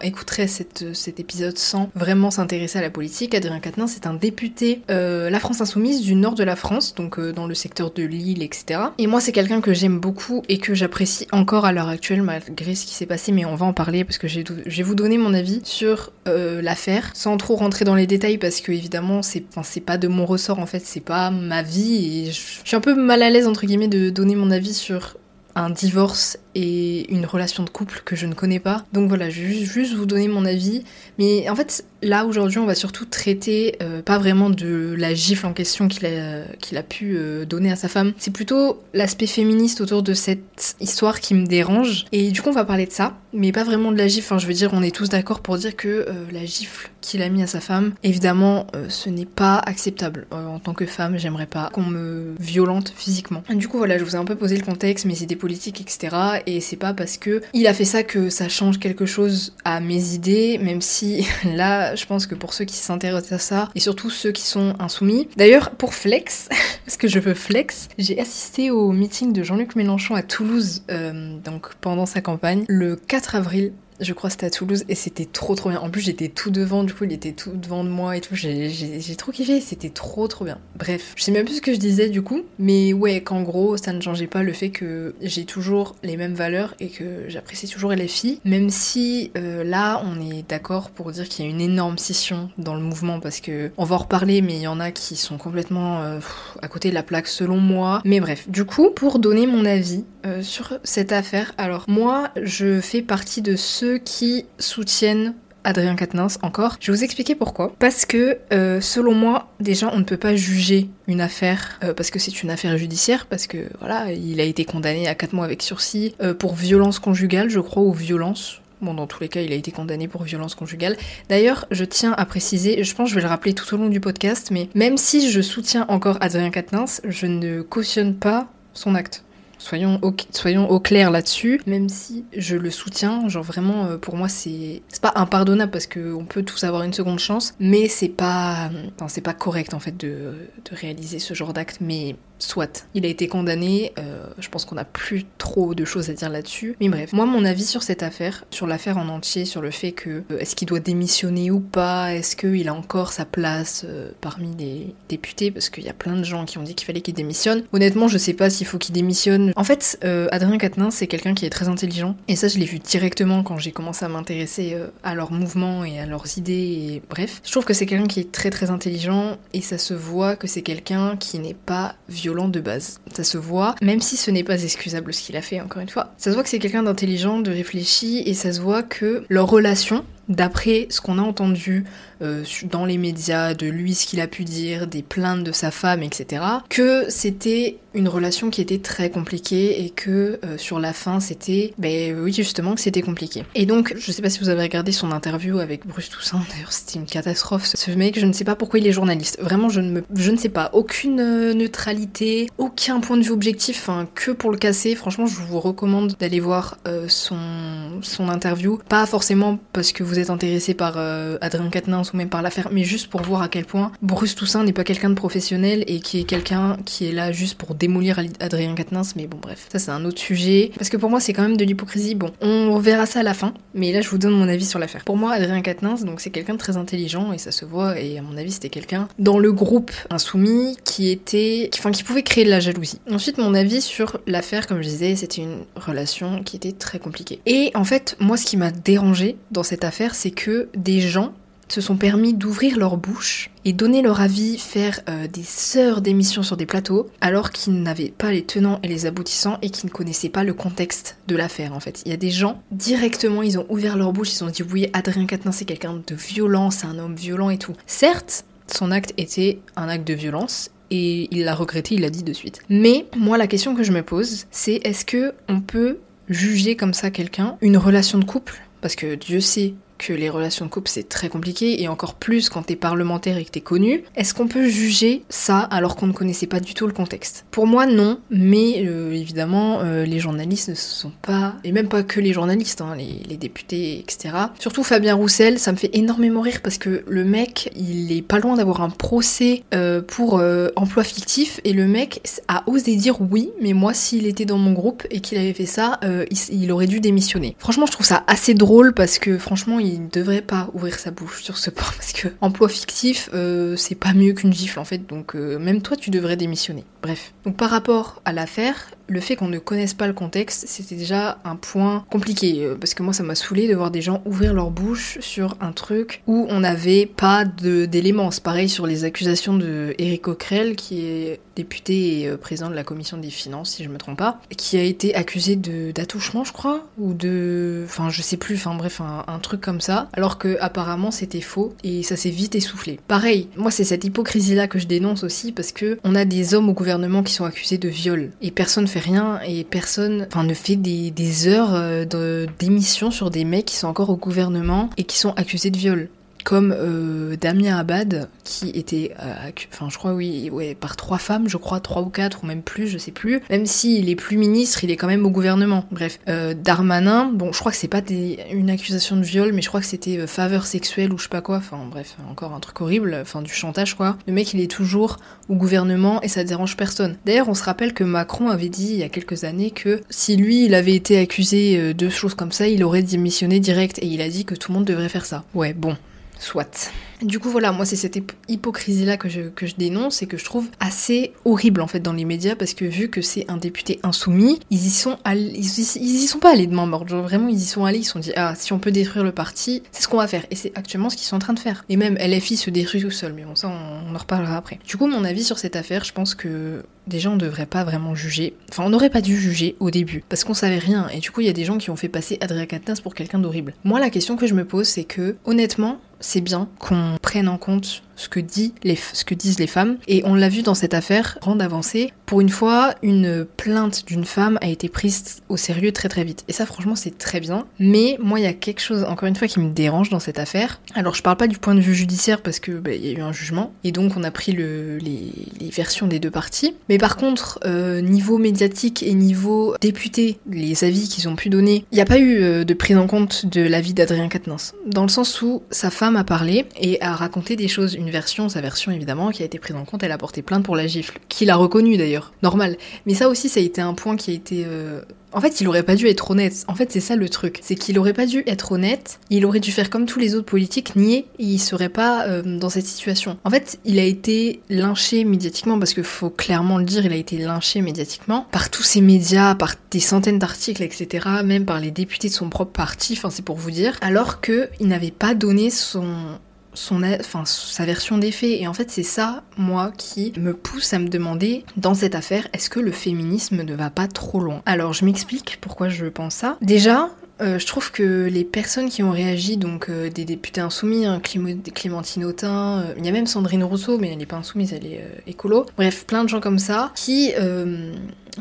écouteraient 0.03 0.47
cette, 0.47 0.95
cet 0.95 1.21
épisode 1.21 1.59
sans 1.59 1.91
vraiment 1.95 2.31
s'intéresser 2.31 2.79
à 2.79 2.83
la 2.83 2.91
politique, 2.91 3.35
Adrien 3.35 3.61
Quatennens 3.61 3.97
est 3.97 4.07
un 4.07 4.15
député 4.15 4.83
euh, 4.91 5.31
La 5.31 5.41
France 5.41 5.61
Insoumise 5.61 6.03
du 6.03 6.15
nord 6.15 6.35
de 6.35 6.45
la 6.45 6.57
France, 6.57 6.95
donc 6.95 7.19
euh, 7.19 7.33
dans 7.33 7.47
le 7.47 7.55
secteur 7.55 7.93
de 7.93 8.03
Lille, 8.03 8.43
etc. 8.43 8.81
Et 8.99 9.07
moi, 9.07 9.21
c'est 9.21 9.33
quelqu'un 9.33 9.61
que 9.61 9.73
j'aime 9.73 9.99
beaucoup 9.99 10.43
et 10.49 10.59
que 10.59 10.75
j'apprécie 10.75 11.27
encore 11.33 11.65
à 11.65 11.73
l'heure 11.73 11.89
actuelle, 11.89 12.23
malgré 12.23 12.75
ce 12.75 12.87
qui 12.87 12.95
s'est 12.95 13.07
passé, 13.07 13.33
mais 13.33 13.45
on 13.45 13.57
va 13.57 13.67
en 13.67 13.73
parler 13.73 14.05
parce 14.05 14.19
que 14.19 14.29
je 14.29 14.41
vais 14.41 14.83
vous 14.83 14.95
donner 14.95 15.19
mon 15.19 15.35
avis 15.35 15.61
sur 15.65 16.13
l'affaire, 16.27 17.11
sans 17.15 17.37
trop 17.37 17.57
rentrer 17.57 17.85
dans 17.85 17.95
les 17.95 18.07
détails 18.07 18.39
parce 18.39 18.61
que 18.61 18.71
évidemment, 18.71 19.23
c'est 19.23 19.81
pas 19.81 19.99
de 19.99 20.07
mon 20.07 20.27
ressort 20.27 20.61
en 20.61 20.67
fait, 20.67 20.81
c'est 20.85 21.01
pas 21.01 21.30
ma 21.31 21.63
vie 21.63 22.27
et 22.27 22.33
je 22.33 22.41
suis 22.65 22.77
un 22.77 22.81
peu 22.81 22.95
mal 22.95 23.23
à 23.23 23.31
l'aise 23.31 23.47
entre 23.47 23.67
guillemets 23.67 23.89
de 23.89 24.11
donner 24.11 24.35
mon 24.35 24.51
avis 24.51 24.75
sur 24.75 25.17
un 25.55 25.71
divorce 25.71 26.39
et 26.55 27.13
une 27.13 27.27
relation 27.27 27.63
de 27.63 27.71
couple 27.71 28.03
que 28.05 28.17
je 28.17 28.27
ne 28.27 28.35
connais 28.35 28.59
pas. 28.59 28.85
Donc 28.93 29.09
voilà, 29.09 29.31
je 29.31 29.43
vais 29.43 29.65
juste 29.65 29.95
vous 29.95 30.07
donner 30.07 30.29
mon 30.29 30.45
avis. 30.45 30.85
Mais 31.19 31.49
en 31.49 31.55
fait, 31.55 31.85
là 32.03 32.27
aujourd'hui, 32.27 32.59
on 32.59 32.67
va 32.67 32.75
surtout 32.75 33.05
traiter 33.05 33.77
euh, 33.83 34.03
pas 34.03 34.19
vraiment 34.19 34.51
de 34.51 34.95
la 34.99 35.15
gifle 35.15 35.47
en 35.47 35.53
question 35.53 35.89
qu'il 35.89 36.07
a, 36.07 36.83
pu 36.83 37.17
euh, 37.17 37.45
donner 37.45 37.71
à 37.71 37.77
sa 37.77 37.89
femme. 37.89 38.13
C'est 38.19 38.33
plutôt 38.33 38.83
l'aspect 38.95 39.27
féministe 39.27 39.81
autour 39.81 40.03
de 40.03 40.15
cette 40.15 40.77
histoire 40.81 41.21
qui 41.21 41.35
me 41.35 41.47
dérange. 41.47 42.07
Et 42.13 42.31
du 42.31 42.43
coup, 42.43 42.49
on 42.49 42.55
va 42.55 42.65
parler 42.65 42.87
de 42.87 42.93
ça, 42.93 43.17
mais 43.33 43.53
pas 43.53 43.65
vraiment 43.65 43.93
de 43.93 43.99
la 43.99 44.09
gifle. 44.09 44.27
Enfin, 44.27 44.39
je 44.39 44.47
veux 44.47 44.55
dire, 44.55 44.71
on 44.73 44.83
est 44.83 44.95
tous 44.95 45.09
d'accord 45.09 45.41
pour 45.41 45.57
dire 45.57 45.77
que 45.77 45.89
euh, 45.89 46.13
la 46.33 46.45
gifle 46.45 46.91
qu'il 47.01 47.23
a 47.23 47.29
mis 47.29 47.43
à 47.43 47.47
sa 47.47 47.61
femme, 47.61 47.93
évidemment, 48.03 48.67
ce 48.89 49.09
n'est 49.09 49.25
pas 49.25 49.57
acceptable. 49.57 50.27
en 50.31 50.59
tant 50.59 50.75
que 50.75 50.85
femme, 50.85 51.17
j'aimerais 51.17 51.47
pas 51.47 51.71
qu'on 51.73 51.83
me 51.83 52.35
violente 52.39 52.93
physiquement. 52.95 53.43
Du 53.49 53.69
coup, 53.69 53.79
voilà, 53.79 53.97
je 53.97 54.05
vous 54.05 54.17
ai 54.17 54.19
un 54.19 54.25
peu 54.25 54.35
posé 54.35 54.57
le 54.57 54.65
contexte, 54.65 55.07
mes 55.07 55.23
idées 55.23 55.37
politiques, 55.41 55.81
etc 55.81 56.11
et 56.47 56.61
c'est 56.61 56.77
pas 56.77 56.95
parce 56.95 57.17
que 57.17 57.43
il 57.53 57.67
a 57.67 57.75
fait 57.75 57.85
ça 57.85 58.03
que 58.03 58.31
ça 58.31 58.49
change 58.49 58.79
quelque 58.79 59.07
chose 59.07 59.55
à 59.65 59.81
mes 59.81 60.15
idées, 60.15 60.59
même 60.59 60.81
si 60.81 61.27
là, 61.45 61.95
je 61.95 62.07
pense 62.07 62.27
que 62.27 62.35
pour 62.35 62.55
ceux 62.55 62.65
qui 62.65 62.77
s'intéressent 62.77 63.33
à 63.33 63.39
ça, 63.39 63.69
et 63.75 63.81
surtout 63.81 64.11
ceux 64.11 64.33
qui 64.33 64.43
sont 64.43 64.75
insoumis. 64.79 65.29
D'ailleurs, 65.37 65.71
pour 65.71 65.95
flex, 65.95 66.49
parce 66.85 66.97
que 66.97 67.09
je 67.09 67.19
veux 67.19 67.35
flex, 67.35 67.89
j'ai 67.99 68.19
assisté 68.21 68.71
au 68.71 68.93
meeting 68.93 69.33
de 69.33 69.43
Jean-Luc 69.43 69.77
Mélenchon 69.77 70.15
à 70.15 70.23
Toulouse, 70.23 70.83
euh, 70.91 71.37
donc 71.45 71.75
pendant 71.81 72.07
sa 72.07 72.21
campagne, 72.21 72.65
le 72.69 72.97
4 72.97 73.37
avril 73.37 73.73
je 74.01 74.13
crois 74.13 74.31
c'était 74.31 74.47
à 74.47 74.51
Toulouse 74.51 74.85
et 74.89 74.95
c'était 74.95 75.25
trop 75.25 75.55
trop 75.55 75.71
bien. 75.71 75.81
En 75.81 75.91
plus 75.91 76.01
j'étais 76.01 76.29
tout 76.29 76.51
devant, 76.51 76.85
du 76.85 76.95
coup 76.95 77.05
il 77.05 77.13
était 77.13 77.33
tout 77.33 77.53
devant 77.53 77.85
de 77.85 77.89
moi 77.89 78.17
et 78.17 78.21
tout. 78.21 78.35
J'ai 78.35 79.17
trop 79.17 79.33
kiffé, 79.33 79.61
c'était 79.61 79.91
trop 79.91 80.29
trop 80.29 80.45
bien. 80.45 80.59
Bref, 80.77 81.13
je 81.17 81.23
sais 81.23 81.33
même 81.33 81.45
plus 81.45 81.57
ce 81.57 81.61
que 81.61 81.73
je 81.73 81.79
disais 81.79 82.09
du 82.09 82.23
coup, 82.23 82.43
mais 82.59 82.93
ouais 82.93 83.23
qu'en 83.23 83.43
gros 83.43 83.77
ça 83.77 83.93
ne 83.93 84.01
changeait 84.01 84.27
pas 84.27 84.43
le 84.43 84.53
fait 84.53 84.71
que 84.71 85.15
j'ai 85.21 85.45
toujours 85.45 85.97
les 86.03 86.17
mêmes 86.17 86.35
valeurs 86.35 86.75
et 86.81 86.89
que 86.89 87.29
j'apprécie 87.29 87.69
toujours 87.69 87.93
les 87.93 88.09
filles, 88.09 88.41
même 88.45 88.71
si 88.71 89.31
euh, 89.37 89.65
là 89.65 90.03
on 90.05 90.21
est 90.21 90.49
d'accord 90.49 90.91
pour 90.91 91.11
dire 91.13 91.29
qu'il 91.29 91.45
y 91.45 91.49
a 91.49 91.51
une 91.51 91.61
énorme 91.61 91.99
scission 91.99 92.51
dans 92.59 92.75
le 92.75 92.81
mouvement 92.81 93.21
parce 93.21 93.41
que 93.41 93.71
on 93.77 93.85
va 93.85 93.97
en 93.97 93.99
reparler, 93.99 94.43
mais 94.43 94.55
il 94.55 94.63
y 94.63 94.67
en 94.67 94.81
a 94.81 94.91
qui 94.91 95.17
sont 95.17 95.39
complètement 95.39 96.03
euh, 96.03 96.21
à 96.63 96.69
côté 96.69 96.91
de 96.91 96.95
la 96.95 97.03
plaque 97.03 97.29
selon 97.29 97.59
moi. 97.59 98.01
Mais 98.05 98.21
bref, 98.21 98.49
du 98.49 98.65
coup 98.65 98.91
pour 98.91 99.19
donner 99.19 99.47
mon 99.47 99.65
avis 99.65 100.05
euh, 100.27 100.43
sur 100.43 100.79
cette 100.85 101.13
affaire, 101.13 101.53
alors 101.59 101.85
moi 101.89 102.31
je 102.43 102.81
fais 102.81 103.03
partie 103.03 103.43
de 103.43 103.57
ceux 103.57 103.90
qui 103.99 104.47
soutiennent 104.59 105.35
Adrien 105.65 105.95
Quatennens 105.95 106.39
encore. 106.43 106.77
Je 106.81 106.91
vais 106.91 106.99
vous 106.99 107.05
expliquer 107.05 107.35
pourquoi. 107.35 107.75
Parce 107.79 108.07
que 108.07 108.39
euh, 108.53 108.81
selon 108.81 109.15
moi, 109.15 109.49
déjà, 109.61 109.91
on 109.93 109.99
ne 109.99 110.05
peut 110.05 110.17
pas 110.17 110.35
juger 110.37 110.89
une 111.07 111.21
affaire 111.21 111.79
euh, 111.85 111.93
parce 111.95 112.11
que 112.11 112.19
c'est 112.19 112.43
une 112.43 112.51
affaire 112.51 112.77
judiciaire, 112.79 113.27
parce 113.27 113.47
que 113.47 113.69
voilà, 113.79 114.13
il 114.13 114.41
a 114.41 114.45
été 114.45 114.65
condamné 114.65 115.09
à 115.09 115.15
4 115.15 115.33
mois 115.33 115.45
avec 115.45 115.63
sursis 115.63 116.15
euh, 116.23 116.35
pour 116.35 116.55
violence 116.55 116.99
conjugale, 116.99 117.51
je 117.51 117.61
crois, 117.61 117.83
ou 117.83 117.93
violence. 117.93 118.61
Bon, 118.81 118.95
dans 118.95 119.07
tous 119.07 119.21
les 119.21 119.29
cas, 119.29 119.43
il 119.43 119.53
a 119.53 119.57
été 119.57 119.73
condamné 119.73 120.09
pour 120.09 120.23
violence 120.23 120.55
conjugale. 120.55 120.97
D'ailleurs, 121.29 121.67
je 121.71 121.85
tiens 121.85 122.15
à 122.17 122.25
préciser, 122.25 122.83
je 122.83 122.95
pense 122.95 123.09
que 123.09 123.11
je 123.11 123.15
vais 123.17 123.21
le 123.21 123.29
rappeler 123.29 123.53
tout 123.53 123.75
au 123.75 123.77
long 123.77 123.91
du 123.91 124.01
podcast, 124.01 124.49
mais 124.51 124.71
même 124.75 124.97
si 124.97 125.31
je 125.31 125.43
soutiens 125.43 125.85
encore 125.89 126.17
Adrien 126.23 126.51
Quatennens, 126.51 127.03
je 127.07 127.27
ne 127.27 127.61
cautionne 127.61 128.15
pas 128.15 128.49
son 128.73 128.95
acte. 128.95 129.23
Soyons 129.61 130.01
au, 130.03 130.81
clair 130.81 131.11
là-dessus, 131.11 131.61
même 131.67 131.91
si 131.91 132.25
je 132.35 132.57
le 132.57 132.71
soutiens, 132.71 133.29
genre 133.29 133.45
vraiment 133.45 133.85
euh, 133.85 133.99
pour 133.99 134.17
moi 134.17 134.29
c'est 134.29 134.83
c'est 134.89 135.03
pas 135.03 135.13
impardonnable 135.17 135.71
parce 135.71 135.87
que 135.87 136.15
on 136.15 136.25
peut 136.25 136.43
tous 136.43 136.65
avoir 136.65 136.83
une 136.83 136.95
seconde 136.95 137.19
chance, 137.19 137.55
mais 137.61 137.87
c'est 137.87 138.09
pas 138.09 138.71
c'est 139.09 139.21
pas 139.21 139.35
correct 139.35 139.75
en 139.75 139.79
fait 139.79 139.97
de, 139.97 140.49
de 140.65 140.77
réaliser 140.77 141.19
ce 141.19 141.35
genre 141.35 141.53
d'acte 141.53 141.79
mais 141.83 142.17
soit. 142.43 142.87
Il 142.95 143.05
a 143.05 143.09
été 143.09 143.29
condamné, 143.29 143.93
euh, 143.99 144.27
je 144.39 144.49
pense 144.49 144.65
qu'on 144.65 144.77
a 144.77 144.85
plus 144.85 145.25
trop 145.39 145.75
de 145.75 145.85
choses 145.85 146.11
à 146.11 146.13
dire 146.13 146.29
là-dessus. 146.29 146.77
Mais 146.81 146.89
bref, 146.89 147.13
moi 147.13 147.27
mon 147.27 147.45
avis 147.45 147.65
sur 147.65 147.83
cette 147.83 148.03
affaire, 148.03 148.45
sur 148.51 148.67
l'affaire 148.67 148.99
en 148.99 149.09
entier, 149.09 149.45
sur 149.45 149.61
le 149.61 149.71
fait 149.71 149.93
que 149.93 150.23
euh, 150.31 150.39
est-ce 150.39 150.57
qu'il 150.57 150.67
doit 150.67 150.81
démissionner 150.81 151.51
ou 151.51 151.61
pas, 151.61 152.15
est-ce 152.15 152.37
qu'il 152.37 152.69
a 152.69 152.75
encore 152.75 153.13
sa 153.13 153.25
place 153.25 153.85
euh, 153.87 154.11
parmi 154.21 154.55
les 154.57 154.95
députés, 155.09 155.51
parce 155.51 155.71
qu'il 155.71 155.85
y 155.85 155.89
a 155.89 155.95
plein 155.95 156.17
de 156.17 156.25
gens 156.25 156.45
qui 156.45 156.59
ont 156.59 156.63
dit 156.63 156.75
qu'il 156.75 156.87
fallait 156.87 157.01
qu'il 157.01 157.15
démissionne. 157.15 157.65
Honnêtement, 157.73 158.09
je 158.09 158.19
sais 158.19 158.35
pas 158.35 158.51
s'il 158.51 158.67
faut 158.67 158.79
qu'il 158.79 158.95
démissionne. 158.95 159.53
En 159.57 159.65
fait, 159.65 159.99
Adrien 160.31 160.59
Quatennens, 160.59 160.95
c'est 160.95 161.07
quelqu'un 161.07 161.35
qui 161.35 161.47
est 161.47 161.51
très 161.51 161.69
intelligent, 161.69 162.17
et 162.29 162.37
ça 162.37 162.49
je 162.49 162.59
l'ai 162.59 162.65
vu 162.65 162.79
directement 162.79 163.43
quand 163.43 163.59
j'ai 163.59 163.73
commencé 163.73 164.05
à 164.05 164.09
m'intéresser 164.09 164.77
à 165.03 165.15
leurs 165.15 165.33
mouvements 165.33 165.85
et 165.85 166.01
à 166.01 166.07
leurs 166.07 166.39
idées, 166.39 166.53
et 166.53 167.03
bref. 167.09 167.41
Je 167.45 167.51
trouve 167.51 167.65
que 167.65 167.75
c'est 167.75 167.87
quelqu'un 167.87 168.07
qui 168.07 168.21
est 168.21 168.33
très 168.33 168.51
très 168.51 168.71
intelligent, 168.71 169.37
et 169.53 169.61
ça 169.61 169.79
se 169.79 169.95
voit 169.95 170.37
que 170.37 170.47
c'est 170.47 170.63
quelqu'un 170.63 171.17
qui 171.17 171.39
n'est 171.39 171.55
pas 171.55 171.95
violent 172.09 172.30
de 172.35 172.61
base. 172.61 173.01
Ça 173.13 173.25
se 173.25 173.39
voit, 173.39 173.75
même 173.83 174.01
si 174.01 174.17
ce 174.17 174.31
n'est 174.31 174.45
pas 174.45 174.63
excusable 174.63 175.13
ce 175.13 175.23
qu'il 175.23 175.37
a 175.37 175.43
fait, 175.43 175.61
encore 175.61 175.83
une 175.83 175.89
fois. 175.89 176.13
Ça 176.17 176.31
se 176.31 176.35
voit 176.35 176.43
que 176.43 176.49
c'est 176.49 176.59
quelqu'un 176.59 176.83
d'intelligent, 176.83 177.41
de 177.41 177.51
réfléchi, 177.51 178.23
et 178.27 178.35
ça 178.35 178.53
se 178.53 178.61
voit 178.61 178.83
que 178.83 179.25
leur 179.29 179.49
relation, 179.49 180.05
d'après 180.29 180.87
ce 180.91 181.01
qu'on 181.01 181.19
a 181.19 181.23
entendu 181.23 181.85
euh, 182.23 182.45
dans 182.71 182.85
les 182.85 182.99
médias, 182.99 183.55
de 183.55 183.67
lui 183.67 183.95
ce 183.95 184.07
qu'il 184.07 184.21
a 184.21 184.27
pu 184.27 184.45
dire, 184.45 184.87
des 184.87 185.03
plaintes 185.03 185.43
de 185.43 185.53
sa 185.53 185.71
femme, 185.71 186.03
etc., 186.03 186.43
que 186.69 187.07
c'était 187.09 187.79
une 187.95 188.09
relation 188.09 188.51
qui 188.51 188.61
était 188.61 188.79
très 188.79 189.11
compliquée 189.11 189.85
et 189.85 189.91
que 189.91 190.39
euh, 190.45 190.57
sur 190.59 190.79
la 190.79 190.93
fin 190.93 191.19
c'était, 191.19 191.75
ben 191.79 192.17
oui 192.21 192.33
justement 192.33 192.75
que 192.75 192.81
c'était 192.81 193.03
compliqué. 193.03 193.45
Et 193.55 193.67
donc 193.67 193.95
je 193.97 194.13
sais 194.13 194.23
pas 194.23 194.31
si 194.31 194.39
vous 194.39 194.49
avez 194.49 194.63
regardé 194.63 194.93
son 194.93 195.11
interview 195.11 195.59
avec 195.59 195.87
Bruce 195.87 196.09
Toussaint, 196.09 196.43
d'ailleurs 196.53 196.73
c'était 196.73 197.01
une 197.01 197.07
catastrophe. 197.07 197.67
Ce 197.67 197.91
mec, 197.91 198.19
je 198.19 198.27
ne 198.27 198.33
sais 198.33 198.45
pas 198.45 198.55
pourquoi 198.55 198.79
il 198.79 198.87
est 198.87 198.93
journaliste. 198.93 199.39
Vraiment 199.41 199.71
je 199.71 199.81
ne 199.81 199.91
me, 199.91 200.03
je 200.15 200.31
ne 200.31 200.37
sais 200.37 200.51
pas, 200.51 200.71
aucune 200.73 201.21
euh, 201.21 201.55
neutralité, 201.55 202.49
aucun 202.59 203.01
point 203.01 203.17
de 203.17 203.23
vue 203.23 203.33
objectif, 203.33 203.81
enfin 203.81 204.07
que 204.15 204.31
pour 204.31 204.53
le 204.53 204.59
casser. 204.59 204.95
Franchement 204.95 205.27
je 205.27 205.35
vous 205.35 205.59
recommande 205.59 206.15
d'aller 206.21 206.41
voir 206.41 206.79
son 207.09 207.90
son 208.03 208.29
interview, 208.29 208.79
pas 208.89 209.07
forcément 209.07 209.59
parce 209.73 209.93
que 209.93 210.03
vous 210.03 210.19
êtes 210.19 210.31
intéressé 210.31 210.75
par 210.75 210.97
Adrien 211.41 211.71
Quatennens 211.71 212.13
ou 212.13 212.17
même 212.17 212.29
par 212.29 212.43
l'affaire, 212.43 212.69
mais 212.73 212.85
juste 212.85 213.09
pour 213.09 213.23
voir 213.23 213.43
à 213.43 213.49
quel 213.49 213.65
point 213.65 213.93
Bruce 214.03 214.35
Toussaint 214.35 214.65
n'est 214.65 214.73
pas 214.73 214.85
quelqu'un 214.85 215.11
de 215.11 215.15
professionnel 215.15 215.85
et 215.87 216.01
qui 216.01 216.21
est 216.21 216.25
quelqu'un 216.25 216.77
qui 216.85 217.07
est 217.07 217.13
là 217.13 217.33
juste 217.33 217.57
pour 217.57 217.75
démolir 217.75 218.21
Adrien 218.41 218.75
Quatennens, 218.75 219.15
mais 219.17 219.27
bon 219.27 219.39
bref, 219.41 219.67
ça 219.73 219.79
c'est 219.79 219.91
un 219.91 220.05
autre 220.05 220.19
sujet. 220.19 220.71
Parce 220.77 220.91
que 220.91 220.97
pour 220.97 221.11
moi 221.11 221.21
c'est 221.21 221.33
quand 221.33 221.43
même 221.43 221.57
de 221.57 221.65
l'hypocrisie, 221.65 222.15
bon, 222.15 222.31
on 222.41 222.79
verra 222.79 223.07
ça 223.07 223.21
à 223.21 223.23
la 223.23 223.35
fin, 223.35 223.55
mais 223.75 223.93
là 223.93 224.01
je 224.01 224.09
vous 224.09 224.19
donne 224.19 224.33
mon 224.33 224.49
avis 224.49 224.67
sur 224.67 224.79
l'affaire. 224.79 225.05
Pour 225.05 225.17
moi 225.17 225.33
Adrien 225.33 225.63
Quatennens, 225.63 226.05
donc 226.05 226.21
c'est 226.21 226.31
quelqu'un 226.31 226.55
de 226.55 226.59
très 226.59 226.77
intelligent 226.77 227.33
et 227.33 227.39
ça 227.39 227.53
se 227.53 227.65
voit, 227.65 227.99
et 228.01 228.19
à 228.19 228.23
mon 228.23 228.37
avis 228.37 228.53
c'était 228.53 228.69
quelqu'un 228.69 229.09
dans 229.19 229.39
le 229.39 229.53
groupe 229.53 229.93
insoumis 230.11 230.77
qui 230.85 231.11
était, 231.11 231.69
qui, 231.71 231.81
enfin 231.81 231.91
qui 231.91 232.05
pouvait 232.05 232.23
créer 232.23 232.45
de 232.45 232.51
la 232.51 232.61
jalousie. 232.61 233.01
Ensuite 233.11 233.39
mon 233.39 233.55
avis 233.55 233.81
sur 233.81 234.19
l'affaire, 234.27 234.67
comme 234.67 234.83
je 234.83 234.89
disais, 234.89 235.17
c'était 235.17 235.43
une 235.43 235.65
relation 235.77 236.43
qui 236.43 236.57
était 236.57 236.73
très 236.73 236.99
compliquée. 236.99 237.41
Et 237.47 237.71
fait, 237.91 238.17
moi 238.21 238.37
ce 238.37 238.47
qui 238.47 238.57
m'a 238.57 238.71
dérangé 238.71 239.37
dans 239.51 239.65
cette 239.65 239.83
affaire, 239.83 240.15
c'est 240.15 240.31
que 240.31 240.69
des 240.77 241.01
gens 241.01 241.33
se 241.67 241.81
sont 241.81 241.97
permis 241.97 242.35
d'ouvrir 242.35 242.79
leur 242.79 242.97
bouche 242.97 243.51
et 243.65 243.73
donner 243.73 244.01
leur 244.01 244.21
avis, 244.21 244.59
faire 244.59 245.01
euh, 245.09 245.27
des 245.27 245.45
heures 245.77 246.01
d'émissions 246.01 246.45
sur 246.45 246.57
des 246.57 246.67
plateaux, 246.67 247.09
alors 247.21 247.51
qu'ils 247.51 247.83
n'avaient 247.83 248.13
pas 248.17 248.31
les 248.31 248.45
tenants 248.45 248.79
et 248.85 248.89
les 248.89 249.07
aboutissants 249.07 249.59
et 249.63 249.71
qu'ils 249.71 249.89
ne 249.89 249.93
connaissaient 249.93 250.29
pas 250.29 250.45
le 250.45 250.55
contexte 250.55 251.19
de 251.27 251.35
l'affaire 251.35 251.73
en 251.73 251.81
fait. 251.81 252.03
Il 252.07 252.11
y 252.11 252.15
a 252.15 252.17
des 252.17 252.31
gens, 252.31 252.63
directement, 252.71 253.43
ils 253.43 253.59
ont 253.59 253.67
ouvert 253.69 253.97
leur 253.97 254.13
bouche, 254.13 254.31
ils 254.31 254.35
se 254.35 254.39
sont 254.39 254.51
dit 254.51 254.63
oui, 254.63 254.87
Adrien 254.93 255.27
Quatennens 255.27 255.57
c'est 255.57 255.65
quelqu'un 255.65 256.01
de 256.07 256.15
violent, 256.15 256.71
c'est 256.71 256.87
un 256.87 256.99
homme 256.99 257.17
violent 257.17 257.51
et 257.51 257.59
tout. 257.59 257.75
Certes, 257.87 258.45
son 258.73 258.93
acte 258.93 259.15
était 259.17 259.59
un 259.75 259.89
acte 259.89 260.07
de 260.07 260.15
violence 260.15 260.71
et 260.93 261.29
il 261.33 261.45
l'a 261.45 261.57
regretté, 261.57 261.97
il 261.97 262.03
l'a 262.03 262.11
dit 262.11 262.23
de 262.23 262.33
suite. 262.33 262.61
Mais 262.69 263.07
moi 263.17 263.37
la 263.37 263.49
question 263.49 263.75
que 263.75 263.83
je 263.83 263.91
me 263.91 264.03
pose, 264.03 264.47
c'est 264.53 264.81
est-ce 264.85 265.05
que 265.05 265.35
on 265.49 265.61
peut 265.61 265.99
juger 266.31 266.77
comme 266.77 266.95
ça 266.95 267.11
quelqu'un, 267.11 267.59
une 267.61 267.77
relation 267.77 268.19
de 268.19 268.25
couple 268.25 268.63
parce 268.81 268.97
que 268.97 269.15
Dieu 269.15 269.41
sait 269.41 269.75
que 270.01 270.15
les 270.15 270.31
relations 270.31 270.65
de 270.65 270.71
couple 270.71 270.89
c'est 270.89 271.09
très 271.09 271.29
compliqué 271.29 271.83
et 271.83 271.89
encore 271.89 272.15
plus 272.15 272.49
quand 272.49 272.63
t'es 272.63 272.77
parlementaire 272.77 273.37
et 273.37 273.45
que 273.45 273.51
t'es 273.51 273.61
connu. 273.61 274.03
Est-ce 274.17 274.33
qu'on 274.33 274.49
peut 274.49 274.67
juger 274.67 275.23
ça 275.29 275.59
alors 275.59 275.95
qu'on 275.95 276.07
ne 276.07 276.13
connaissait 276.13 276.47
pas 276.47 276.59
du 276.59 276.73
tout 276.73 276.87
le 276.87 276.93
contexte? 276.93 277.45
Pour 277.51 277.67
moi 277.67 277.85
non, 277.87 278.19
mais 278.31 278.83
euh, 278.87 279.13
évidemment 279.13 279.81
euh, 279.81 280.05
les 280.05 280.19
journalistes 280.19 280.71
ne 280.71 280.75
sont 280.75 281.13
pas, 281.23 281.57
et 281.65 281.73
même 281.73 281.89
pas 281.89 282.03
que 282.03 282.19
les 282.19 282.33
journalistes, 282.33 282.81
hein, 282.81 282.97
les, 282.97 283.37
députés, 283.37 283.99
etc. 283.99 284.35
Surtout 284.59 284.83
Fabien 284.83 285.15
Roussel, 285.15 285.59
ça 285.59 285.73
me 285.73 285.77
fait 285.77 285.91
énormément 285.95 286.41
rire 286.41 286.61
parce 286.63 286.79
que 286.79 287.03
le 287.07 287.25
mec 287.25 287.71
il 287.77 288.13
est 288.13 288.23
pas 288.23 288.39
loin 288.39 288.57
d'avoir 288.57 288.81
un 288.83 288.91
procès 288.91 289.63
euh, 289.75 290.03
pour 290.03 290.43
emploi 290.77 291.05
fictif 291.05 291.61
et 291.65 291.73
le 291.73 291.87
mec 291.87 292.23
a 292.49 292.65
osé 292.67 292.97
dire 292.97 293.17
oui, 293.21 293.51
mais 293.61 293.75
moi 293.75 293.93
s'il 293.95 294.27
était 294.27 294.47
dans 294.47 294.59
mon 294.59 294.73
groupe 294.73 295.07
et 295.11 295.21
qu'il 295.21 295.39
avait 295.39 295.53
fait 295.53 295.67
ça, 295.67 296.01
il, 296.03 296.63
il 296.63 296.73
aurait 296.73 296.87
dû 296.87 297.01
démissionner. 297.01 297.57
Franchement 297.59 297.87
je 297.87 297.93
trouve 297.93 298.07
ça 298.07 298.25
assez 298.27 298.55
drôle 298.55 298.95
parce 298.95 299.19
que 299.19 299.39
franchement 299.39 299.79
il 299.79 299.90
il 299.91 300.05
ne 300.05 300.09
devrait 300.09 300.43
pas 300.43 300.71
ouvrir 300.75 300.99
sa 300.99 301.11
bouche 301.11 301.43
sur 301.43 301.59
ce 301.59 301.71
point 301.71 301.89
parce 301.97 302.13
que 302.13 302.29
emploi 302.41 302.69
fictif, 302.69 303.31
euh, 303.35 303.77
c'est 303.77 303.95
pas 303.95 304.13
mieux 304.13 304.33
qu'une 304.33 304.53
gifle 304.53 304.79
en 304.79 304.85
fait, 304.85 305.07
donc 305.07 305.35
euh, 305.35 305.59
même 305.59 305.83
toi 305.83 305.97
tu 305.97 306.11
devrais 306.11 306.37
démissionner. 306.37 306.85
Bref. 307.03 307.33
Donc 307.45 307.57
par 307.57 307.71
rapport 307.71 308.23
à 308.25 308.33
l'affaire, 308.33 308.91
le 309.11 309.21
fait 309.21 309.35
qu'on 309.35 309.49
ne 309.49 309.59
connaisse 309.59 309.93
pas 309.93 310.07
le 310.07 310.13
contexte, 310.13 310.65
c'était 310.69 310.95
déjà 310.95 311.39
un 311.45 311.57
point 311.57 312.05
compliqué. 312.11 312.65
Euh, 312.65 312.77
parce 312.77 312.95
que 312.95 313.03
moi, 313.03 313.13
ça 313.13 313.25
m'a 313.25 313.35
saoulé 313.35 313.69
de 313.69 313.75
voir 313.75 313.91
des 313.91 314.03
gens 314.03 314.23
ouvrir 314.25 314.55
leur 314.55 314.71
bouche 314.71 315.19
sur 315.21 315.57
un 315.61 315.73
truc 315.73 316.23
où 316.29 316.47
on 316.49 316.61
n'avait 316.61 317.07
pas 317.07 317.45
d'éléments. 317.45 318.31
C'est 318.31 318.43
pareil 318.43 318.69
sur 318.69 318.87
les 318.87 319.05
accusations 319.05 319.57
de 319.57 319.95
Eric 319.99 320.23
Coquerel, 320.23 320.77
qui 320.77 321.05
est 321.05 321.41
député 321.57 322.21
et 322.21 322.29
euh, 322.29 322.37
président 322.37 322.71
de 322.71 322.75
la 322.75 322.85
commission 322.85 323.19
des 323.19 323.31
finances, 323.31 323.71
si 323.71 323.85
je 323.85 323.89
me 323.89 323.99
trompe 323.99 324.19
pas, 324.19 324.41
qui 324.57 324.79
a 324.79 324.83
été 324.83 325.15
accusé 325.15 325.57
d'attouchement, 325.57 326.45
je 326.45 326.53
crois, 326.53 326.87
ou 326.99 327.13
de, 327.13 327.83
enfin, 327.85 328.09
je 328.09 328.23
sais 328.23 328.37
plus, 328.37 328.55
enfin 328.55 328.75
bref, 328.75 329.01
un, 329.01 329.39
truc 329.41 329.61
comme 329.61 329.81
ça, 329.81 330.09
alors 330.13 330.39
que 330.39 330.59
apparemment 330.61 331.11
c'était 331.11 331.41
faux 331.41 331.75
et 331.83 332.03
ça 332.03 332.17
s'est 332.17 332.31
vite 332.31 332.55
essoufflé. 332.55 333.01
Pareil, 333.09 333.49
moi 333.57 333.71
c'est 333.71 333.85
cette 333.85 334.05
hypocrisie 334.05 334.55
là 334.55 334.69
que 334.69 334.79
je 334.79 334.87
dénonce 334.87 335.25
aussi 335.25 335.51
parce 335.51 335.73
que 335.73 335.99
on 336.05 336.15
a 336.15 336.27
des 336.27 336.53
hommes 336.53 336.69
au 336.69 336.75
gouvernement 336.75 337.23
qui 337.23 337.33
sont 337.33 337.47
accusés 337.47 337.79
de 337.79 337.89
viol 337.89 338.31
et 338.43 338.51
personne 338.51 338.87
fait 338.87 339.00
rien 339.01 339.41
et 339.47 339.65
personne 339.65 340.27
enfin, 340.31 340.45
ne 340.45 340.55
fait 340.55 340.77
des, 340.77 341.49
heures 341.49 341.75
euh, 341.75 342.47
d'émission 342.59 343.11
sur 343.11 343.31
des 343.31 343.45
mecs 343.45 343.67
qui 343.67 343.77
sont 343.77 343.89
encore 343.89 344.11
au 344.11 344.17
gouvernement 344.17 344.91
et 344.97 345.05
qui 345.05 345.19
sont 345.19 345.31
accusés 345.31 345.71
de 345.71 345.79
viol 345.79 346.09
comme 346.45 346.75
euh, 346.77 347.37
Damien 347.37 347.79
Abad, 347.79 348.29
qui 348.45 348.71
était, 348.71 349.13
euh, 349.21 349.51
enfin 349.73 349.89
je 349.91 349.99
crois 349.99 350.15
oui, 350.15 350.51
ouais, 350.51 350.75
par 350.75 350.97
trois 350.97 351.19
femmes, 351.19 351.49
je 351.49 351.57
crois 351.57 351.81
trois 351.81 352.03
ou 352.03 352.09
quatre 352.09 352.43
ou 352.43 352.47
même 352.47 352.63
plus, 352.63 352.89
je 352.89 352.99
sais 352.99 353.11
plus. 353.11 353.41
Même 353.51 353.67
s'il 353.67 354.09
est 354.09 354.17
plus 354.17 354.37
ministre, 354.37 354.85
il 354.85 354.91
est 354.91 354.97
quand 354.97 355.07
même 355.07 355.27
au 355.27 355.31
gouvernement. 355.31 355.85
Bref, 355.91 356.19
euh, 356.29 356.55
Darmanin, 356.55 357.31
bon, 357.33 357.53
je 357.53 357.59
crois 357.59 357.73
que 357.73 357.79
c'est 357.79 357.89
pas 357.89 358.03
une 358.51 358.71
accusation 358.71 359.17
de 359.17 359.23
viol, 359.23 359.53
mais 359.53 359.63
je 359.63 359.69
crois 359.69 359.81
que 359.81 359.87
c'était 359.87 360.27
faveur 360.27 360.67
sexuelle 360.67 361.13
ou 361.13 361.19
je 361.19 361.25
sais 361.25 361.29
pas 361.29 361.41
quoi. 361.41 361.57
Enfin 361.57 361.79
bref, 361.91 362.17
encore 362.29 362.55
un 362.55 362.61
truc 362.61 362.81
horrible, 362.81 363.17
enfin 363.21 363.43
du 363.43 363.53
chantage 363.53 363.95
quoi. 363.95 364.17
Le 364.27 364.33
mec, 364.33 364.53
il 364.55 364.61
est 364.61 364.71
toujours 364.71 365.19
au 365.49 365.55
gouvernement 365.55 366.23
et 366.23 366.29
ça 366.29 366.45
dérange 366.45 366.77
personne. 366.77 367.17
D'ailleurs, 367.27 367.49
on 367.49 367.55
se 367.55 367.65
rappelle 367.65 367.93
que 367.95 368.05
Macron 368.05 368.49
avait 368.49 368.69
dit 368.69 368.91
il 368.93 368.99
y 368.99 369.03
a 369.03 369.09
quelques 369.09 369.45
années 369.45 369.71
que 369.71 370.01
si 370.11 370.37
lui, 370.37 370.65
il 370.65 370.75
avait 370.75 370.95
été 370.95 371.19
accusé 371.19 371.95
de 371.95 372.09
choses 372.09 372.35
comme 372.35 372.53
ça, 372.53 372.69
il 372.69 372.85
aurait 372.85 373.03
démissionné 373.03 373.61
direct 373.61 373.99
et 373.99 374.07
il 374.07 374.21
a 374.21 374.29
dit 374.29 374.45
que 374.45 374.55
tout 374.55 374.73
le 374.73 374.79
monde 374.79 374.87
devrait 374.87 375.09
faire 375.09 375.27
ça. 375.27 375.45
Ouais, 375.55 375.73
bon, 375.73 375.97
Soit. 376.41 376.91
Du 377.23 377.39
coup, 377.39 377.51
voilà, 377.51 377.71
moi, 377.71 377.85
c'est 377.85 377.97
cette 377.97 378.19
hypocrisie-là 378.49 379.19
que 379.19 379.29
je, 379.29 379.43
que 379.43 379.67
je 379.67 379.75
dénonce 379.77 380.23
et 380.23 380.27
que 380.27 380.39
je 380.39 380.45
trouve 380.45 380.71
assez 380.81 381.35
horrible, 381.45 381.83
en 381.83 381.87
fait, 381.87 382.01
dans 382.01 382.15
les 382.15 382.25
médias, 382.25 382.57
parce 382.57 382.73
que 382.73 382.87
vu 382.87 383.11
que 383.11 383.21
c'est 383.21 383.45
un 383.51 383.59
député 383.59 384.01
insoumis, 384.03 384.59
ils 384.71 384.87
y 384.87 384.91
sont 384.91 385.19
ils, 385.27 385.59
y 385.59 386.27
sont 386.27 386.39
pas 386.39 386.53
allés 386.53 386.67
de 386.67 386.75
main 386.75 386.87
morte. 386.87 387.11
Vraiment, 387.11 387.49
ils 387.49 387.59
y 387.59 387.65
sont 387.65 387.85
allés, 387.85 387.99
ils 387.99 388.05
se 388.05 388.13
sont 388.13 388.21
dit, 388.21 388.33
ah, 388.37 388.55
si 388.57 388.73
on 388.73 388.79
peut 388.79 388.91
détruire 388.91 389.23
le 389.23 389.33
parti, 389.33 389.83
c'est 389.93 390.03
ce 390.03 390.09
qu'on 390.09 390.17
va 390.17 390.27
faire. 390.27 390.47
Et 390.51 390.55
c'est 390.55 390.73
actuellement 390.77 391.11
ce 391.11 391.17
qu'ils 391.17 391.27
sont 391.27 391.37
en 391.37 391.41
train 391.41 391.53
de 391.53 391.59
faire. 391.59 391.85
Et 391.91 391.99
même 391.99 392.15
LFI 392.15 392.57
se 392.57 392.71
détruit 392.71 393.03
tout 393.03 393.11
seul, 393.11 393.35
mais 393.35 393.45
bon, 393.45 393.55
ça, 393.55 393.69
on, 393.69 394.15
en 394.15 394.19
reparlera 394.19 394.57
après. 394.57 394.79
Du 394.87 394.97
coup, 394.97 395.07
mon 395.07 395.25
avis 395.25 395.45
sur 395.45 395.59
cette 395.59 395.77
affaire, 395.77 396.05
je 396.05 396.15
pense 396.15 396.35
que 396.35 396.83
déjà, 397.07 397.29
on 397.29 397.37
devrait 397.37 397.67
pas 397.67 397.85
vraiment 397.85 398.15
juger. 398.15 398.55
Enfin, 398.71 398.85
on 398.87 398.89
n'aurait 398.89 399.11
pas 399.11 399.21
dû 399.21 399.37
juger 399.37 399.77
au 399.79 399.91
début, 399.91 400.25
parce 400.27 400.45
qu'on 400.45 400.55
savait 400.55 400.79
rien. 400.79 401.09
Et 401.11 401.19
du 401.19 401.31
coup, 401.31 401.43
il 401.43 401.47
y 401.47 401.51
a 401.51 401.55
des 401.55 401.67
gens 401.67 401.77
qui 401.77 401.91
ont 401.91 401.97
fait 401.97 402.09
passer 402.09 402.39
Adrien 402.41 402.65
Quatennens 402.65 403.03
pour 403.03 403.15
quelqu'un 403.15 403.39
d'horrible. 403.39 403.75
Moi, 403.85 404.01
la 404.01 404.09
question 404.09 404.37
que 404.37 404.47
je 404.47 404.55
me 404.55 404.65
pose, 404.65 404.87
c'est 404.87 405.05
que, 405.05 405.37
honnêtement, 405.45 406.01
c'est 406.21 406.41
bien 406.41 406.69
qu'on 406.79 407.17
prenne 407.21 407.49
en 407.49 407.59
compte 407.59 408.03
ce 408.17 408.29
que, 408.29 408.41
dit 408.41 408.75
les, 408.83 408.97
ce 408.97 409.25
que 409.25 409.35
disent 409.35 409.59
les 409.59 409.67
femmes. 409.67 409.97
Et 410.07 410.23
on 410.25 410.35
l'a 410.35 410.49
vu 410.49 410.63
dans 410.63 410.75
cette 410.75 410.95
affaire, 410.95 411.39
grande 411.41 411.63
avancée. 411.63 412.13
Pour 412.31 412.41
une 412.41 412.49
fois, 412.49 412.95
une 413.03 413.45
plainte 413.45 414.07
d'une 414.07 414.25
femme 414.25 414.57
a 414.61 414.69
été 414.69 414.89
prise 414.89 415.43
au 415.49 415.57
sérieux 415.57 415.91
très 415.91 416.09
très 416.09 416.23
vite. 416.23 416.45
Et 416.47 416.53
ça, 416.53 416.65
franchement, 416.65 416.95
c'est 416.95 417.19
très 417.19 417.41
bien. 417.41 417.67
Mais 417.81 418.19
moi, 418.23 418.39
il 418.39 418.45
y 418.45 418.47
a 418.47 418.53
quelque 418.53 418.79
chose, 418.79 419.03
encore 419.03 419.27
une 419.27 419.35
fois, 419.35 419.49
qui 419.49 419.59
me 419.59 419.71
dérange 419.71 420.11
dans 420.11 420.21
cette 420.21 420.39
affaire. 420.39 420.81
Alors, 420.95 421.17
je 421.17 421.25
parle 421.25 421.39
pas 421.39 421.49
du 421.49 421.59
point 421.59 421.75
de 421.75 421.81
vue 421.81 421.93
judiciaire 421.93 422.41
parce 422.41 422.61
que 422.61 422.71
bah, 422.71 422.93
il 422.93 423.05
y 423.05 423.09
a 423.09 423.19
eu 423.19 423.21
un 423.21 423.33
jugement. 423.33 423.73
Et 423.83 423.91
donc, 423.91 424.17
on 424.17 424.23
a 424.23 424.31
pris 424.31 424.53
le, 424.53 424.99
les, 424.99 425.33
versions 425.73 426.07
des 426.07 426.21
deux 426.21 426.31
parties. 426.31 426.77
Mais 426.89 426.99
par 426.99 427.17
contre, 427.17 427.59
euh, 427.65 428.01
niveau 428.01 428.39
médiatique 428.39 429.03
et 429.03 429.15
niveau 429.15 429.75
député, 429.81 430.39
les 430.49 430.85
avis 430.85 431.09
qu'ils 431.09 431.29
ont 431.29 431.35
pu 431.35 431.49
donner, 431.49 431.85
il 431.91 431.97
n'y 431.97 432.01
a 432.01 432.07
pas 432.07 432.19
eu 432.19 432.43
euh, 432.43 432.63
de 432.63 432.75
prise 432.75 432.97
en 432.97 433.09
compte 433.09 433.47
de 433.47 433.63
l'avis 433.63 433.93
d'Adrien 433.93 434.29
Quatennens. 434.29 434.75
Dans 434.87 435.03
le 435.03 435.09
sens 435.09 435.43
où 435.43 435.65
sa 435.73 435.91
femme 435.91 436.15
a 436.15 436.23
parlé 436.23 436.65
et 436.81 437.03
a 437.03 437.13
raconté 437.13 437.57
des 437.57 437.67
choses, 437.67 437.95
une 437.95 438.11
version, 438.11 438.49
sa 438.49 438.61
version 438.61 438.93
évidemment, 438.93 439.31
qui 439.31 439.43
a 439.43 439.47
été 439.47 439.59
prise 439.59 439.75
en 439.75 439.85
compte. 439.85 440.05
Elle 440.05 440.13
a 440.13 440.19
porté 440.19 440.43
plainte 440.43 440.65
pour 440.65 440.77
la 440.77 440.87
gifle, 440.87 441.19
qu'il 441.29 441.51
a 441.51 441.57
reconnu 441.57 441.97
d'ailleurs, 441.97 442.20
normal. 442.43 442.77
Mais 443.07 443.15
ça 443.15 443.29
aussi, 443.29 443.49
ça 443.49 443.61
a 443.61 443.63
été 443.63 443.81
un 443.81 443.95
point 443.95 444.17
qui 444.17 444.31
a 444.31 444.35
été 444.35 444.65
euh, 444.67 445.03
en 445.33 445.41
fait, 445.41 445.61
il 445.61 445.69
aurait 445.69 445.83
pas 445.83 445.95
dû 445.95 446.07
être 446.07 446.31
honnête. 446.31 446.65
En 446.69 446.75
fait, 446.75 446.91
c'est 446.91 447.01
ça 447.01 447.17
le 447.17 447.29
truc. 447.29 447.61
C'est 447.63 447.75
qu'il 447.75 447.99
aurait 447.99 448.13
pas 448.13 448.27
dû 448.27 448.43
être 448.47 448.73
honnête. 448.73 449.21
Il 449.31 449.47
aurait 449.47 449.61
dû 449.61 449.71
faire 449.71 449.91
comme 449.91 450.07
tous 450.07 450.19
les 450.19 450.35
autres 450.35 450.47
politiques, 450.47 450.97
nier, 450.97 451.27
et 451.39 451.45
il 451.45 451.59
serait 451.59 451.89
pas 451.89 452.27
euh, 452.27 452.43
dans 452.43 452.69
cette 452.69 452.87
situation. 452.87 453.39
En 453.45 453.51
fait, 453.51 453.79
il 453.85 453.99
a 453.99 454.05
été 454.05 454.61
lynché 454.69 455.25
médiatiquement, 455.25 455.79
parce 455.79 455.95
qu'il 455.95 456.05
faut 456.05 456.31
clairement 456.31 456.79
le 456.79 456.85
dire, 456.85 457.05
il 457.05 457.13
a 457.13 457.17
été 457.17 457.39
lynché 457.39 457.83
médiatiquement 457.83 458.47
par 458.51 458.71
tous 458.71 458.83
ces 458.83 459.01
médias, 459.01 459.55
par 459.55 459.75
des 459.91 460.01
centaines 460.01 460.39
d'articles, 460.39 460.83
etc., 460.83 461.27
même 461.45 461.65
par 461.65 461.81
les 461.81 461.91
députés 461.91 462.29
de 462.29 462.35
son 462.35 462.49
propre 462.49 462.73
parti, 462.73 463.15
enfin 463.17 463.31
c'est 463.31 463.45
pour 463.45 463.57
vous 463.57 463.71
dire, 463.71 463.97
alors 464.01 464.41
qu'il 464.41 464.69
n'avait 464.81 465.11
pas 465.11 465.35
donné 465.35 465.71
son 465.71 466.39
son, 466.75 467.03
enfin, 467.03 467.45
sa 467.45 467.85
version 467.85 468.19
des 468.19 468.33
faits. 468.33 468.61
Et 468.61 468.67
en 468.67 468.75
fait, 468.75 468.91
c'est 468.91 469.03
ça, 469.03 469.43
moi, 469.57 469.93
qui 469.97 470.33
me 470.39 470.55
pousse 470.55 470.93
à 470.93 470.99
me 470.99 471.09
demander, 471.09 471.65
dans 471.77 471.95
cette 471.95 472.15
affaire, 472.15 472.49
est-ce 472.53 472.71
que 472.71 472.81
le 472.81 472.93
féminisme 472.93 473.63
ne 473.63 473.75
va 473.75 473.91
pas 473.91 474.09
trop 474.09 474.41
loin? 474.41 474.63
Alors, 474.67 474.93
je 474.93 475.05
m'explique 475.05 475.59
pourquoi 475.61 475.89
je 475.89 476.07
pense 476.07 476.35
ça. 476.35 476.57
Déjà, 476.61 477.11
euh, 477.41 477.59
je 477.59 477.67
trouve 477.67 477.91
que 477.91 478.29
les 478.31 478.45
personnes 478.45 478.91
qui 478.91 479.03
ont 479.03 479.11
réagi, 479.11 479.57
donc 479.57 479.89
euh, 479.89 480.11
des 480.11 480.25
députés 480.25 480.61
insoumis, 480.61 481.07
hein, 481.07 481.21
Clémentine 481.21 482.25
Autain, 482.25 482.81
euh, 482.81 482.95
il 482.99 483.05
y 483.05 483.09
a 483.09 483.13
même 483.13 483.27
Sandrine 483.27 483.65
Rousseau, 483.65 483.99
mais 483.99 484.11
elle 484.11 484.19
n'est 484.19 484.27
pas 484.27 484.37
insoumise, 484.37 484.73
elle 484.73 484.87
est 484.87 485.03
écolo. 485.27 485.65
Bref, 485.77 486.05
plein 486.07 486.25
de 486.25 486.29
gens 486.29 486.41
comme 486.41 486.59
ça 486.59 486.93
qui 486.95 487.33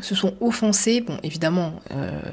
se 0.00 0.14
sont 0.14 0.34
offensés, 0.40 1.00
bon 1.00 1.16
évidemment 1.22 1.74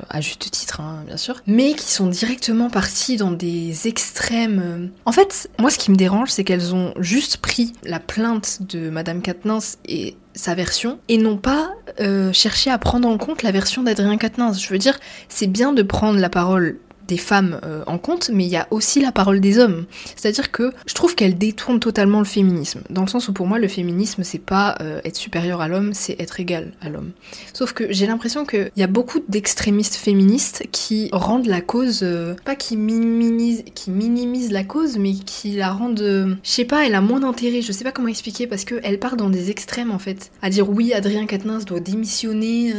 à 0.10 0.22
juste 0.22 0.52
titre 0.52 0.82
hein, 0.82 1.04
bien 1.06 1.18
sûr, 1.18 1.42
mais 1.48 1.74
qui 1.74 1.92
sont 1.92 2.08
directement 2.08 2.70
partis 2.70 3.18
dans 3.18 3.32
des 3.32 3.88
extrêmes. 3.88 4.92
En 5.06 5.12
fait, 5.12 5.50
moi 5.60 5.70
ce 5.70 5.78
qui 5.78 5.92
me 5.92 5.96
dérange, 5.96 6.30
c'est 6.30 6.44
qu'elles 6.44 6.76
ont 6.76 6.94
juste 7.00 7.38
pris 7.38 7.74
la 7.84 8.00
plainte 8.00 8.60
de 8.70 8.90
Madame 8.90 9.22
Katnins 9.22 9.60
et 9.86 10.16
sa 10.38 10.56
version 10.56 11.00
et 11.10 11.18
non 11.18 11.38
pas 11.38 11.72
euh, 12.00 12.32
chercher 12.32 12.70
à 12.70 12.78
prendre 12.78 13.08
en 13.08 13.18
compte 13.18 13.44
la 13.44 13.52
version 13.52 13.84
d'Adrien 13.84 14.18
Quatennens. 14.18 14.62
Je 14.62 14.70
veux 14.70 14.78
dire, 14.78 14.98
c'est 15.30 15.48
bien 15.48 15.74
de 15.74 15.82
prendre 15.82 16.20
la 16.20 16.30
parole 16.30 16.80
des 17.08 17.18
femmes 17.18 17.60
euh, 17.64 17.84
en 17.88 17.98
compte, 17.98 18.30
mais 18.34 18.46
il 18.46 18.50
y 18.50 18.58
a 18.58 18.68
aussi 18.72 19.00
la 19.00 19.12
parole 19.12 19.40
des 19.40 19.60
hommes. 19.60 19.86
C'est-à-dire 20.16 20.52
que 20.52 20.72
je 20.86 20.94
trouve 20.94 21.16
qu'elle 21.16 21.38
détourne 21.38 21.80
totalement 21.80 22.20
le 22.20 22.26
féminisme, 22.26 22.82
dans 22.90 23.02
le 23.02 23.08
sens 23.08 23.28
où 23.30 23.34
pour 23.34 23.48
moi 23.48 23.60
le 23.60 23.68
féminisme 23.68 24.24
c'est 24.24 24.38
pas 24.40 24.76
euh, 24.82 25.00
être 25.06 25.16
supérieur 25.16 25.62
à 25.62 25.68
l'homme, 25.68 25.94
c'est 25.94 26.20
être 26.20 26.40
égal 26.40 26.74
à 26.82 26.90
l'homme. 26.90 27.12
Sauf 27.54 27.74
que 27.74 27.92
j'ai 27.92 28.08
l'impression 28.08 28.46
qu'il 28.46 28.72
y 28.76 28.84
a 28.84 28.88
beaucoup 28.88 29.20
d'extrémistes 29.28 29.96
féministes 29.96 30.66
qui 30.72 31.10
rendent 31.12 31.48
la 31.48 31.62
cause, 31.62 32.02
euh, 32.04 32.36
pas 32.46 32.56
qui 32.56 32.78
minimisent, 32.78 33.64
qui 33.74 33.92
minimisent 33.92 34.52
la 34.52 34.64
cause, 34.64 34.98
mais 34.98 35.14
qui 35.14 35.54
la 35.54 35.72
rendent, 35.72 36.38
je 36.44 36.50
sais 36.50 36.66
pas, 36.66 36.86
elle 36.86 36.96
a 36.96 37.02
moins 37.02 37.20
d'intérêt, 37.20 37.62
je 37.62 37.72
sais 37.72 37.84
pas 37.84 37.92
comment 37.92 38.08
expliquer, 38.08 38.48
parce 38.48 38.66
qu'elle 38.66 39.00
part 39.00 39.16
dans 39.16 39.30
des 39.30 39.50
extrêmes 39.50 39.92
en 39.92 40.00
fait. 40.00 40.32
À 40.42 40.50
dire 40.50 40.70
oui, 40.70 40.94
Adrien 40.94 41.26
Quatennens 41.26 41.66
doit 41.66 41.80
démissionner, 41.80 42.74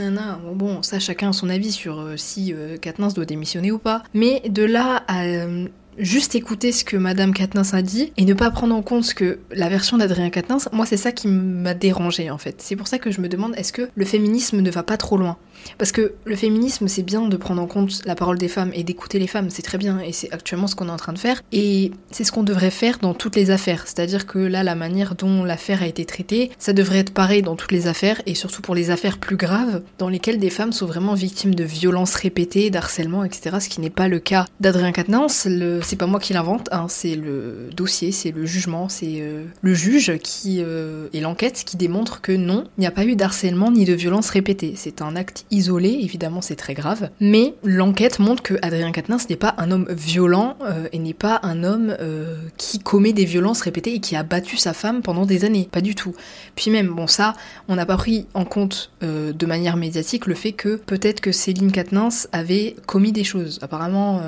bon, 0.55 0.83
ça 0.83 0.99
chacun 0.99 1.31
a 1.31 1.33
son 1.33 1.49
avis 1.49 1.73
sur 1.73 2.05
si 2.17 2.55
Quatennens 2.81 3.15
doit 3.15 3.25
démissionner 3.25 3.73
ou 3.73 3.79
pas. 3.79 4.03
Mais 4.19 4.43
de 4.49 4.65
là 4.65 5.05
à 5.07 5.23
euh, 5.27 5.69
juste 5.99 6.35
écouter 6.35 6.73
ce 6.73 6.85
que 6.85 6.97
Madame 6.97 7.33
Katniss 7.33 7.75
a 7.75 7.83
dit 7.83 8.13
et 8.17 8.25
ne 8.25 8.35
pas 8.35 8.51
prendre 8.51 8.75
en 8.75 8.83
compte 8.83 9.05
ce 9.05 9.15
que 9.15 9.39
la 9.51 9.69
version 9.69 9.99
d'Adrien 9.99 10.31
Katniss, 10.31 10.69
moi 10.73 10.87
c'est 10.87 10.97
ça 10.97 11.13
qui 11.13 11.29
m'a 11.29 11.75
dérangé 11.75 12.31
en 12.31 12.39
fait. 12.39 12.57
C'est 12.59 12.77
pour 12.77 12.89
ça 12.89 12.99
que 12.99 13.11
je 13.11 13.21
me 13.21 13.29
demande 13.29 13.55
est-ce 13.57 13.73
que 13.73 13.89
le 13.95 14.05
féminisme 14.05 14.61
ne 14.61 14.71
va 14.71 14.83
pas 14.83 14.97
trop 14.97 15.17
loin? 15.17 15.37
Parce 15.77 15.93
que 15.93 16.15
le 16.25 16.37
féminisme, 16.37 16.89
c'est 16.89 17.03
bien 17.03 17.27
de 17.27 17.37
prendre 17.37 17.61
en 17.61 17.67
compte 17.67 18.03
la 18.05 18.15
parole 18.15 18.39
des 18.39 18.49
femmes 18.49 18.71
et 18.75 18.85
d'écouter 18.85 19.19
les 19.19 19.27
femmes, 19.27 19.51
c'est 19.51 19.63
très 19.63 19.79
bien, 19.79 20.01
et 20.01 20.13
c'est 20.13 20.33
actuellement 20.33 20.67
ce 20.67 20.75
qu'on 20.77 20.89
est 20.89 20.93
en 20.93 20.97
train 20.97 21.13
de 21.13 21.19
faire, 21.19 21.43
et 21.53 21.91
c'est 22.11 22.25
ce 22.25 22.33
qu'on 22.33 22.43
devrait 22.43 22.71
faire 22.71 22.99
dans 22.99 23.15
toutes 23.15 23.37
les 23.37 23.51
affaires. 23.51 23.83
C'est-à-dire 23.87 24.27
que 24.27 24.39
là, 24.39 24.63
la 24.63 24.75
manière 24.75 25.15
dont 25.15 25.45
l'affaire 25.45 25.83
a 25.83 25.87
été 25.87 26.05
traitée, 26.05 26.51
ça 26.59 26.73
devrait 26.73 26.99
être 26.99 27.13
pareil 27.13 27.43
dans 27.43 27.57
toutes 27.57 27.73
les 27.73 27.87
affaires, 27.87 28.23
et 28.27 28.35
surtout 28.35 28.63
pour 28.63 28.75
les 28.75 28.91
affaires 28.91 29.19
plus 29.19 29.37
graves, 29.37 29.83
dans 29.99 30.09
lesquelles 30.09 30.39
des 30.39 30.51
femmes 30.51 30.73
sont 30.73 30.87
vraiment 30.87 31.15
victimes 31.15 31.55
de 31.55 31.65
violences 31.65 32.15
répétées, 32.15 32.71
d'harcèlement, 32.71 33.25
etc., 33.25 33.57
ce 33.61 33.69
qui 33.69 33.81
n'est 33.81 33.91
pas 33.91 34.09
le 34.09 34.21
cas 34.21 34.47
d'Adrien 34.61 34.93
Quatennens. 34.93 35.47
C'est 35.89 35.97
pas 35.97 36.05
moi 36.05 36.21
qui 36.21 36.35
l'invente, 36.35 36.69
hein, 36.71 36.85
c'est 36.91 37.15
le 37.15 37.71
dossier, 37.75 38.13
c'est 38.13 38.31
le 38.31 38.45
jugement, 38.45 38.91
c'est 38.91 39.23
euh, 39.23 39.47
le 39.63 39.73
juge 39.73 40.19
qui 40.23 40.59
euh, 40.61 41.09
et 41.15 41.21
l'enquête 41.23 41.63
qui 41.65 41.79
démontre 41.79 42.21
que 42.21 42.33
non, 42.33 42.65
il 42.77 42.83
n'y 42.83 42.87
a 42.87 42.91
pas 42.91 43.07
eu 43.07 43.17
d'harcèlement 43.17 43.71
ni 43.71 43.87
de 43.87 43.95
violences 43.95 44.29
répétées. 44.29 44.75
C'est 44.77 45.01
un 45.01 45.17
acte 45.17 45.47
isolé, 45.51 45.89
évidemment 45.89 46.43
c'est 46.43 46.57
très 46.57 46.75
grave, 46.75 47.09
mais 47.21 47.55
l'enquête 47.65 48.19
montre 48.19 48.43
que 48.43 48.53
Adrien 48.61 48.93
Quatennens 48.93 49.31
n'est 49.31 49.37
pas 49.37 49.55
un 49.57 49.71
homme 49.71 49.87
violent 49.89 50.59
euh, 50.61 50.89
et 50.93 50.99
n'est 50.99 51.15
pas 51.15 51.41
un 51.43 51.65
homme 51.65 51.97
qui 52.59 52.81
commet 52.81 53.15
des 53.15 53.25
violences 53.25 53.63
répétées 53.63 53.95
et 53.95 54.01
qui 54.01 54.15
a 54.15 54.23
battu 54.23 54.59
sa 54.59 54.75
femme 54.75 55.01
pendant 55.01 55.25
des 55.25 55.47
années, 55.47 55.71
pas 55.73 55.81
du 55.81 55.95
tout. 55.95 56.15
Puis 56.55 56.71
même, 56.71 56.89
bon 56.89 57.07
ça, 57.07 57.33
on 57.67 57.77
n'a 57.77 57.87
pas 57.87 57.97
pris 57.97 58.27
en 58.35 58.45
compte 58.45 58.91
de 59.01 59.47
manière 59.47 59.79
médiatique 59.79 60.27
le 60.27 60.35
fait 60.35 60.53
que 60.53 60.77
peut-être 60.77 61.23
que 61.23 61.33
Céline 61.33 61.73
Quatennens 61.73 62.29
avait 62.33 62.77
commis 62.85 63.13
des 63.13 63.25
choses. 63.25 63.59
Apparemment, 63.63 64.21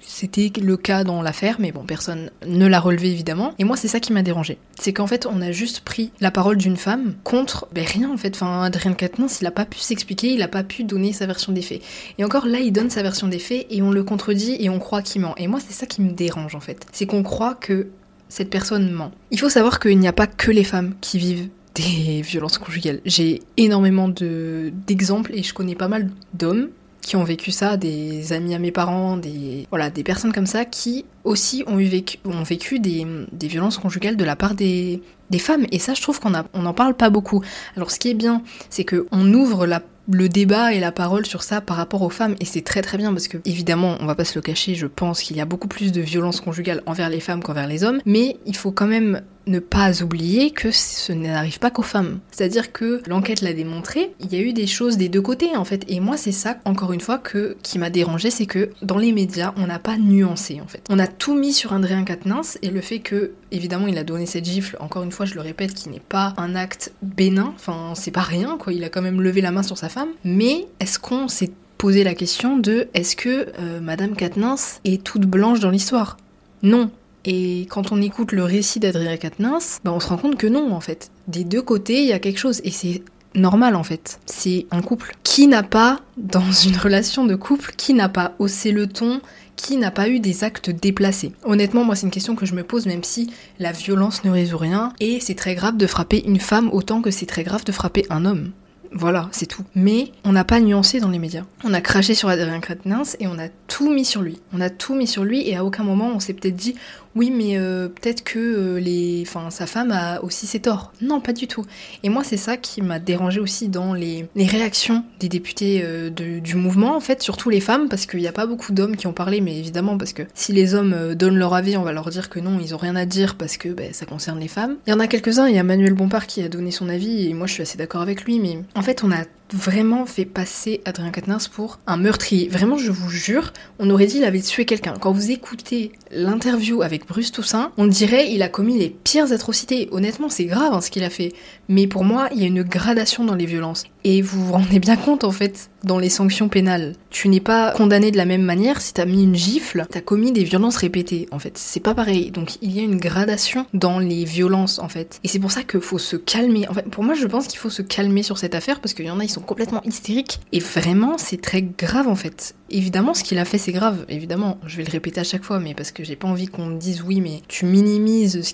c'était 0.00 0.52
le 0.60 0.76
cas 0.76 0.97
dans 1.04 1.22
l'affaire, 1.22 1.56
mais 1.58 1.72
bon, 1.72 1.84
personne 1.84 2.30
ne 2.46 2.66
l'a 2.66 2.80
relevé 2.80 3.10
évidemment. 3.10 3.52
Et 3.58 3.64
moi, 3.64 3.76
c'est 3.76 3.88
ça 3.88 4.00
qui 4.00 4.12
m'a 4.12 4.22
dérangé. 4.22 4.58
C'est 4.78 4.92
qu'en 4.92 5.06
fait, 5.06 5.26
on 5.26 5.40
a 5.40 5.52
juste 5.52 5.80
pris 5.80 6.12
la 6.20 6.30
parole 6.30 6.56
d'une 6.56 6.76
femme 6.76 7.14
contre 7.24 7.68
ben, 7.72 7.84
rien 7.84 8.10
en 8.10 8.16
fait. 8.16 8.34
Enfin, 8.34 8.62
Adrien 8.62 8.92
Quatennens, 8.92 9.40
il 9.40 9.46
a 9.46 9.50
pas 9.50 9.64
pu 9.64 9.78
s'expliquer, 9.78 10.32
il 10.32 10.42
a 10.42 10.48
pas 10.48 10.62
pu 10.62 10.84
donner 10.84 11.12
sa 11.12 11.26
version 11.26 11.52
des 11.52 11.62
faits. 11.62 11.82
Et 12.18 12.24
encore 12.24 12.46
là, 12.46 12.58
il 12.58 12.72
donne 12.72 12.90
sa 12.90 13.02
version 13.02 13.28
des 13.28 13.38
faits 13.38 13.66
et 13.70 13.82
on 13.82 13.90
le 13.90 14.02
contredit 14.02 14.56
et 14.60 14.70
on 14.70 14.78
croit 14.78 15.02
qu'il 15.02 15.20
ment. 15.20 15.34
Et 15.36 15.46
moi, 15.46 15.60
c'est 15.64 15.74
ça 15.74 15.86
qui 15.86 16.02
me 16.02 16.12
dérange 16.12 16.54
en 16.54 16.60
fait. 16.60 16.86
C'est 16.92 17.06
qu'on 17.06 17.22
croit 17.22 17.54
que 17.54 17.88
cette 18.28 18.50
personne 18.50 18.90
ment. 18.90 19.12
Il 19.30 19.40
faut 19.40 19.48
savoir 19.48 19.80
qu'il 19.80 19.98
n'y 19.98 20.08
a 20.08 20.12
pas 20.12 20.26
que 20.26 20.50
les 20.50 20.64
femmes 20.64 20.94
qui 21.00 21.18
vivent 21.18 21.48
des 21.74 22.22
violences 22.22 22.58
conjugales. 22.58 23.00
J'ai 23.04 23.40
énormément 23.56 24.08
d'exemples 24.08 25.32
et 25.34 25.42
je 25.42 25.54
connais 25.54 25.74
pas 25.74 25.88
mal 25.88 26.10
d'hommes 26.34 26.68
qui 27.08 27.16
ont 27.16 27.24
vécu 27.24 27.50
ça, 27.50 27.78
des 27.78 28.34
amis 28.34 28.54
à 28.54 28.58
mes 28.58 28.70
parents, 28.70 29.16
des 29.16 29.66
voilà, 29.70 29.88
des 29.88 30.04
personnes 30.04 30.30
comme 30.30 30.46
ça 30.46 30.66
qui 30.66 31.06
aussi 31.24 31.64
ont, 31.66 31.78
eu 31.78 31.86
vécu, 31.86 32.18
ont 32.26 32.42
vécu 32.42 32.80
des, 32.80 33.06
violences 33.32 33.78
conjugales 33.78 34.16
de 34.16 34.24
la 34.24 34.36
part 34.36 34.54
des, 34.54 35.02
des 35.30 35.38
femmes. 35.38 35.64
Et 35.72 35.78
ça, 35.78 35.94
je 35.94 36.02
trouve 36.02 36.20
qu'on 36.20 36.30
n'en 36.30 36.74
parle 36.74 36.94
pas 36.94 37.08
beaucoup. 37.08 37.42
Alors, 37.76 37.90
ce 37.90 37.98
qui 37.98 38.10
est 38.10 38.14
bien, 38.14 38.42
c'est 38.68 38.84
qu'on 38.84 39.32
ouvre 39.32 39.66
la 39.66 39.80
le 40.10 40.28
débat 40.28 40.72
et 40.72 40.80
la 40.80 40.92
parole 40.92 41.26
sur 41.26 41.42
ça 41.42 41.60
par 41.60 41.76
rapport 41.76 42.02
aux 42.02 42.10
femmes 42.10 42.34
et 42.40 42.44
c'est 42.44 42.62
très 42.62 42.82
très 42.82 42.96
bien 42.98 43.12
parce 43.12 43.28
que 43.28 43.38
évidemment 43.44 43.96
on 44.00 44.06
va 44.06 44.14
pas 44.14 44.24
se 44.24 44.34
le 44.36 44.42
cacher 44.42 44.74
je 44.74 44.86
pense 44.86 45.22
qu'il 45.22 45.36
y 45.36 45.40
a 45.40 45.44
beaucoup 45.44 45.68
plus 45.68 45.92
de 45.92 46.00
violence 46.00 46.40
conjugale 46.40 46.82
envers 46.86 47.10
les 47.10 47.20
femmes 47.20 47.42
qu'envers 47.42 47.66
les 47.66 47.84
hommes 47.84 48.00
mais 48.06 48.38
il 48.46 48.56
faut 48.56 48.72
quand 48.72 48.86
même 48.86 49.22
ne 49.48 49.58
pas 49.58 50.02
oublier 50.02 50.50
que 50.50 50.70
ce 50.70 51.12
n'arrive 51.12 51.58
pas 51.58 51.70
qu'aux 51.70 51.82
femmes. 51.82 52.20
C'est-à-dire 52.30 52.72
que 52.72 53.02
l'enquête 53.06 53.40
l'a 53.40 53.52
démontré, 53.52 54.12
il 54.20 54.32
y 54.32 54.36
a 54.36 54.40
eu 54.40 54.52
des 54.52 54.66
choses 54.66 54.96
des 54.96 55.08
deux 55.08 55.22
côtés 55.22 55.56
en 55.56 55.64
fait. 55.64 55.84
Et 55.88 56.00
moi 56.00 56.16
c'est 56.16 56.32
ça, 56.32 56.58
encore 56.64 56.92
une 56.92 57.00
fois, 57.00 57.18
que, 57.18 57.56
qui 57.62 57.78
m'a 57.78 57.90
dérangé, 57.90 58.30
c'est 58.30 58.46
que 58.46 58.70
dans 58.82 58.98
les 58.98 59.12
médias, 59.12 59.54
on 59.56 59.66
n'a 59.66 59.78
pas 59.78 59.96
nuancé 59.96 60.60
en 60.60 60.66
fait. 60.66 60.82
On 60.90 60.98
a 60.98 61.06
tout 61.06 61.34
mis 61.34 61.52
sur 61.52 61.72
Andréen 61.72 62.04
Quatennens 62.04 62.58
et 62.62 62.70
le 62.70 62.80
fait 62.80 63.00
que, 63.00 63.32
évidemment, 63.50 63.86
il 63.86 63.98
a 63.98 64.04
donné 64.04 64.26
cette 64.26 64.44
gifle, 64.44 64.76
encore 64.80 65.02
une 65.02 65.12
fois, 65.12 65.26
je 65.26 65.34
le 65.34 65.40
répète, 65.40 65.74
qui 65.74 65.88
n'est 65.88 66.00
pas 66.00 66.34
un 66.36 66.54
acte 66.54 66.92
bénin, 67.02 67.52
enfin 67.56 67.92
c'est 67.94 68.10
pas 68.10 68.20
rien 68.20 68.56
quoi, 68.58 68.72
il 68.72 68.84
a 68.84 68.88
quand 68.88 69.02
même 69.02 69.20
levé 69.20 69.40
la 69.40 69.50
main 69.50 69.62
sur 69.62 69.78
sa 69.78 69.88
femme. 69.88 69.97
Mais 70.24 70.66
est-ce 70.80 70.98
qu'on 70.98 71.28
s'est 71.28 71.50
posé 71.78 72.04
la 72.04 72.14
question 72.14 72.56
de 72.56 72.88
est-ce 72.94 73.16
que 73.16 73.48
euh, 73.58 73.80
Madame 73.80 74.14
Quatennens 74.14 74.80
est 74.84 75.02
toute 75.02 75.26
blanche 75.26 75.60
dans 75.60 75.70
l'histoire? 75.70 76.16
Non, 76.62 76.90
et 77.24 77.66
quand 77.68 77.92
on 77.92 78.00
écoute 78.00 78.32
le 78.32 78.44
récit 78.44 78.80
d'Adrien 78.80 79.16
Quatennens, 79.16 79.80
ben 79.84 79.92
on 79.92 80.00
se 80.00 80.08
rend 80.08 80.16
compte 80.16 80.36
que 80.36 80.46
non, 80.46 80.72
en 80.72 80.80
fait. 80.80 81.10
Des 81.26 81.44
deux 81.44 81.62
côtés, 81.62 82.00
il 82.00 82.06
y 82.06 82.12
a 82.12 82.18
quelque 82.18 82.38
chose. 82.38 82.60
Et 82.64 82.70
c'est 82.70 83.02
normal, 83.34 83.76
en 83.76 83.82
fait. 83.82 84.18
C'est 84.26 84.66
un 84.70 84.82
couple. 84.82 85.14
Qui 85.24 85.46
n'a 85.46 85.62
pas, 85.62 86.00
dans 86.16 86.50
une 86.50 86.76
relation 86.76 87.26
de 87.26 87.34
couple, 87.34 87.74
qui 87.76 87.94
n'a 87.94 88.08
pas 88.08 88.34
haussé 88.38 88.72
le 88.72 88.86
ton 88.86 89.20
qui 89.56 89.76
n'a 89.76 89.90
pas 89.90 90.08
eu 90.08 90.20
des 90.20 90.44
actes 90.44 90.70
déplacés 90.70 91.32
Honnêtement, 91.44 91.82
moi, 91.82 91.96
c'est 91.96 92.06
une 92.06 92.12
question 92.12 92.36
que 92.36 92.46
je 92.46 92.54
me 92.54 92.62
pose, 92.62 92.86
même 92.86 93.02
si 93.02 93.30
la 93.58 93.72
violence 93.72 94.22
ne 94.22 94.30
résout 94.30 94.56
rien. 94.56 94.92
Et 95.00 95.18
c'est 95.18 95.34
très 95.34 95.56
grave 95.56 95.76
de 95.76 95.86
frapper 95.88 96.24
une 96.24 96.38
femme 96.38 96.70
autant 96.72 97.02
que 97.02 97.10
c'est 97.10 97.26
très 97.26 97.42
grave 97.42 97.64
de 97.64 97.72
frapper 97.72 98.06
un 98.08 98.24
homme. 98.24 98.52
Voilà, 98.92 99.28
c'est 99.32 99.46
tout. 99.46 99.64
Mais 99.74 100.12
on 100.24 100.32
n'a 100.32 100.44
pas 100.44 100.60
nuancé 100.60 101.00
dans 101.00 101.10
les 101.10 101.18
médias. 101.18 101.44
On 101.64 101.74
a 101.74 101.80
craché 101.80 102.14
sur 102.14 102.28
Adrien 102.28 102.60
Quatennens 102.60 103.16
et 103.20 103.26
on 103.26 103.38
a 103.38 103.48
tout 103.66 103.92
mis 103.92 104.04
sur 104.04 104.22
lui. 104.22 104.40
On 104.52 104.60
a 104.60 104.70
tout 104.70 104.94
mis 104.94 105.06
sur 105.06 105.24
lui 105.24 105.46
et 105.48 105.56
à 105.56 105.64
aucun 105.64 105.84
moment 105.84 106.08
on 106.14 106.20
s'est 106.20 106.32
peut-être 106.32 106.56
dit 106.56 106.74
oui, 107.18 107.32
mais 107.32 107.58
euh, 107.58 107.88
peut-être 107.88 108.22
que 108.22 108.38
euh, 108.38 108.78
les, 108.78 109.24
enfin, 109.26 109.50
sa 109.50 109.66
femme 109.66 109.90
a 109.90 110.22
aussi 110.22 110.46
ses 110.46 110.60
torts. 110.60 110.92
Non, 111.02 111.20
pas 111.20 111.32
du 111.32 111.48
tout. 111.48 111.66
Et 112.04 112.10
moi, 112.10 112.22
c'est 112.22 112.36
ça 112.36 112.56
qui 112.56 112.80
m'a 112.80 113.00
dérangé 113.00 113.40
aussi 113.40 113.66
dans 113.68 113.92
les, 113.92 114.28
réactions 114.36 115.02
des 115.18 115.28
députés 115.28 115.80
euh, 115.82 116.10
du 116.10 116.54
mouvement, 116.54 116.94
en 116.94 117.00
fait, 117.00 117.20
surtout 117.20 117.50
les 117.50 117.60
femmes, 117.60 117.88
parce 117.88 118.06
qu'il 118.06 118.20
n'y 118.20 118.28
a 118.28 118.32
pas 118.32 118.46
beaucoup 118.46 118.72
d'hommes 118.72 118.96
qui 118.96 119.08
ont 119.08 119.12
parlé, 119.12 119.40
mais 119.40 119.58
évidemment, 119.58 119.98
parce 119.98 120.12
que 120.12 120.22
si 120.32 120.52
les 120.52 120.76
hommes 120.76 121.14
donnent 121.16 121.38
leur 121.38 121.54
avis, 121.54 121.76
on 121.76 121.82
va 121.82 121.92
leur 121.92 122.08
dire 122.08 122.30
que 122.30 122.38
non, 122.38 122.60
ils 122.60 122.72
ont 122.72 122.78
rien 122.78 122.94
à 122.94 123.04
dire 123.04 123.34
parce 123.34 123.56
que 123.56 123.68
ben, 123.68 123.92
ça 123.92 124.06
concerne 124.06 124.38
les 124.38 124.46
femmes. 124.46 124.76
Il 124.86 124.90
y 124.90 124.92
en 124.92 125.00
a 125.00 125.08
quelques-uns, 125.08 125.48
il 125.48 125.56
y 125.56 125.58
a 125.58 125.64
Manuel 125.64 125.94
Bompard 125.94 126.28
qui 126.28 126.40
a 126.44 126.48
donné 126.48 126.70
son 126.70 126.88
avis, 126.88 127.28
et 127.28 127.34
moi 127.34 127.48
je 127.48 127.54
suis 127.54 127.62
assez 127.62 127.78
d'accord 127.78 128.00
avec 128.02 128.24
lui, 128.24 128.38
mais 128.38 128.58
en 128.76 128.82
fait, 128.82 129.02
on 129.02 129.10
a 129.10 129.24
vraiment 129.52 130.06
fait 130.06 130.24
passer 130.24 130.80
Adrien 130.84 131.10
Quatennens 131.10 131.48
pour 131.48 131.78
un 131.86 131.96
meurtrier. 131.96 132.48
Vraiment, 132.48 132.76
je 132.76 132.90
vous 132.90 133.10
jure, 133.10 133.52
on 133.78 133.90
aurait 133.90 134.06
dit 134.06 134.18
il 134.18 134.24
avait 134.24 134.40
tué 134.40 134.64
quelqu'un. 134.64 134.94
Quand 135.00 135.12
vous 135.12 135.30
écoutez 135.30 135.92
l'interview 136.10 136.82
avec 136.82 137.06
Bruce 137.06 137.32
Toussaint, 137.32 137.72
on 137.76 137.86
dirait 137.86 138.30
il 138.30 138.42
a 138.42 138.48
commis 138.48 138.78
les 138.78 138.90
pires 138.90 139.32
atrocités. 139.32 139.88
Honnêtement, 139.92 140.28
c'est 140.28 140.44
grave 140.44 140.72
hein, 140.72 140.80
ce 140.80 140.90
qu'il 140.90 141.04
a 141.04 141.10
fait. 141.10 141.32
Mais 141.68 141.86
pour 141.86 142.04
moi, 142.04 142.28
il 142.32 142.40
y 142.40 142.44
a 142.44 142.46
une 142.46 142.62
gradation 142.62 143.24
dans 143.24 143.34
les 143.34 143.46
violences. 143.46 143.84
Et 144.04 144.22
vous 144.22 144.44
vous 144.44 144.52
rendez 144.52 144.78
bien 144.78 144.96
compte, 144.96 145.24
en 145.24 145.32
fait, 145.32 145.70
dans 145.88 145.98
les 145.98 146.10
sanctions 146.10 146.48
pénales. 146.48 146.94
Tu 147.10 147.28
n'es 147.28 147.40
pas 147.40 147.72
condamné 147.72 148.12
de 148.12 148.16
la 148.16 148.26
même 148.26 148.42
manière 148.42 148.80
si 148.80 148.92
t'as 148.92 149.06
mis 149.06 149.24
une 149.24 149.34
gifle, 149.34 149.86
t'as 149.90 150.02
commis 150.02 150.30
des 150.30 150.44
violences 150.44 150.76
répétées, 150.76 151.26
en 151.32 151.40
fait. 151.40 151.58
C'est 151.58 151.80
pas 151.80 151.94
pareil. 151.94 152.30
Donc, 152.30 152.58
il 152.62 152.70
y 152.70 152.78
a 152.78 152.82
une 152.82 152.98
gradation 153.00 153.66
dans 153.72 153.98
les 153.98 154.24
violences, 154.24 154.78
en 154.78 154.88
fait. 154.88 155.18
Et 155.24 155.28
c'est 155.28 155.38
pour 155.40 155.50
ça 155.50 155.64
qu'il 155.64 155.80
faut 155.80 155.98
se 155.98 156.16
calmer. 156.16 156.68
Pour 156.92 157.02
moi, 157.02 157.14
je 157.14 157.26
pense 157.26 157.48
qu'il 157.48 157.58
faut 157.58 157.70
se 157.70 157.82
calmer 157.82 158.22
sur 158.22 158.38
cette 158.38 158.54
affaire 158.54 158.80
parce 158.80 158.94
qu'il 158.94 159.06
y 159.06 159.10
en 159.10 159.18
a, 159.18 159.24
ils 159.24 159.30
sont 159.30 159.40
complètement 159.40 159.82
hystériques. 159.84 160.40
Et 160.52 160.60
vraiment, 160.60 161.16
c'est 161.16 161.40
très 161.40 161.62
grave, 161.62 162.06
en 162.06 162.16
fait. 162.16 162.54
Évidemment, 162.70 163.14
ce 163.14 163.24
qu'il 163.24 163.38
a 163.38 163.44
fait, 163.44 163.58
c'est 163.58 163.72
grave. 163.72 164.04
Évidemment, 164.08 164.58
je 164.66 164.76
vais 164.76 164.84
le 164.84 164.90
répéter 164.90 165.20
à 165.20 165.24
chaque 165.24 165.44
fois, 165.44 165.58
mais 165.58 165.74
parce 165.74 165.90
que 165.90 166.04
j'ai 166.04 166.16
pas 166.16 166.28
envie 166.28 166.46
qu'on 166.46 166.66
me 166.66 166.78
dise 166.78 167.02
oui, 167.02 167.20
mais 167.20 167.42
tu 167.48 167.64
minimises 167.64 168.42
ce 168.42 168.52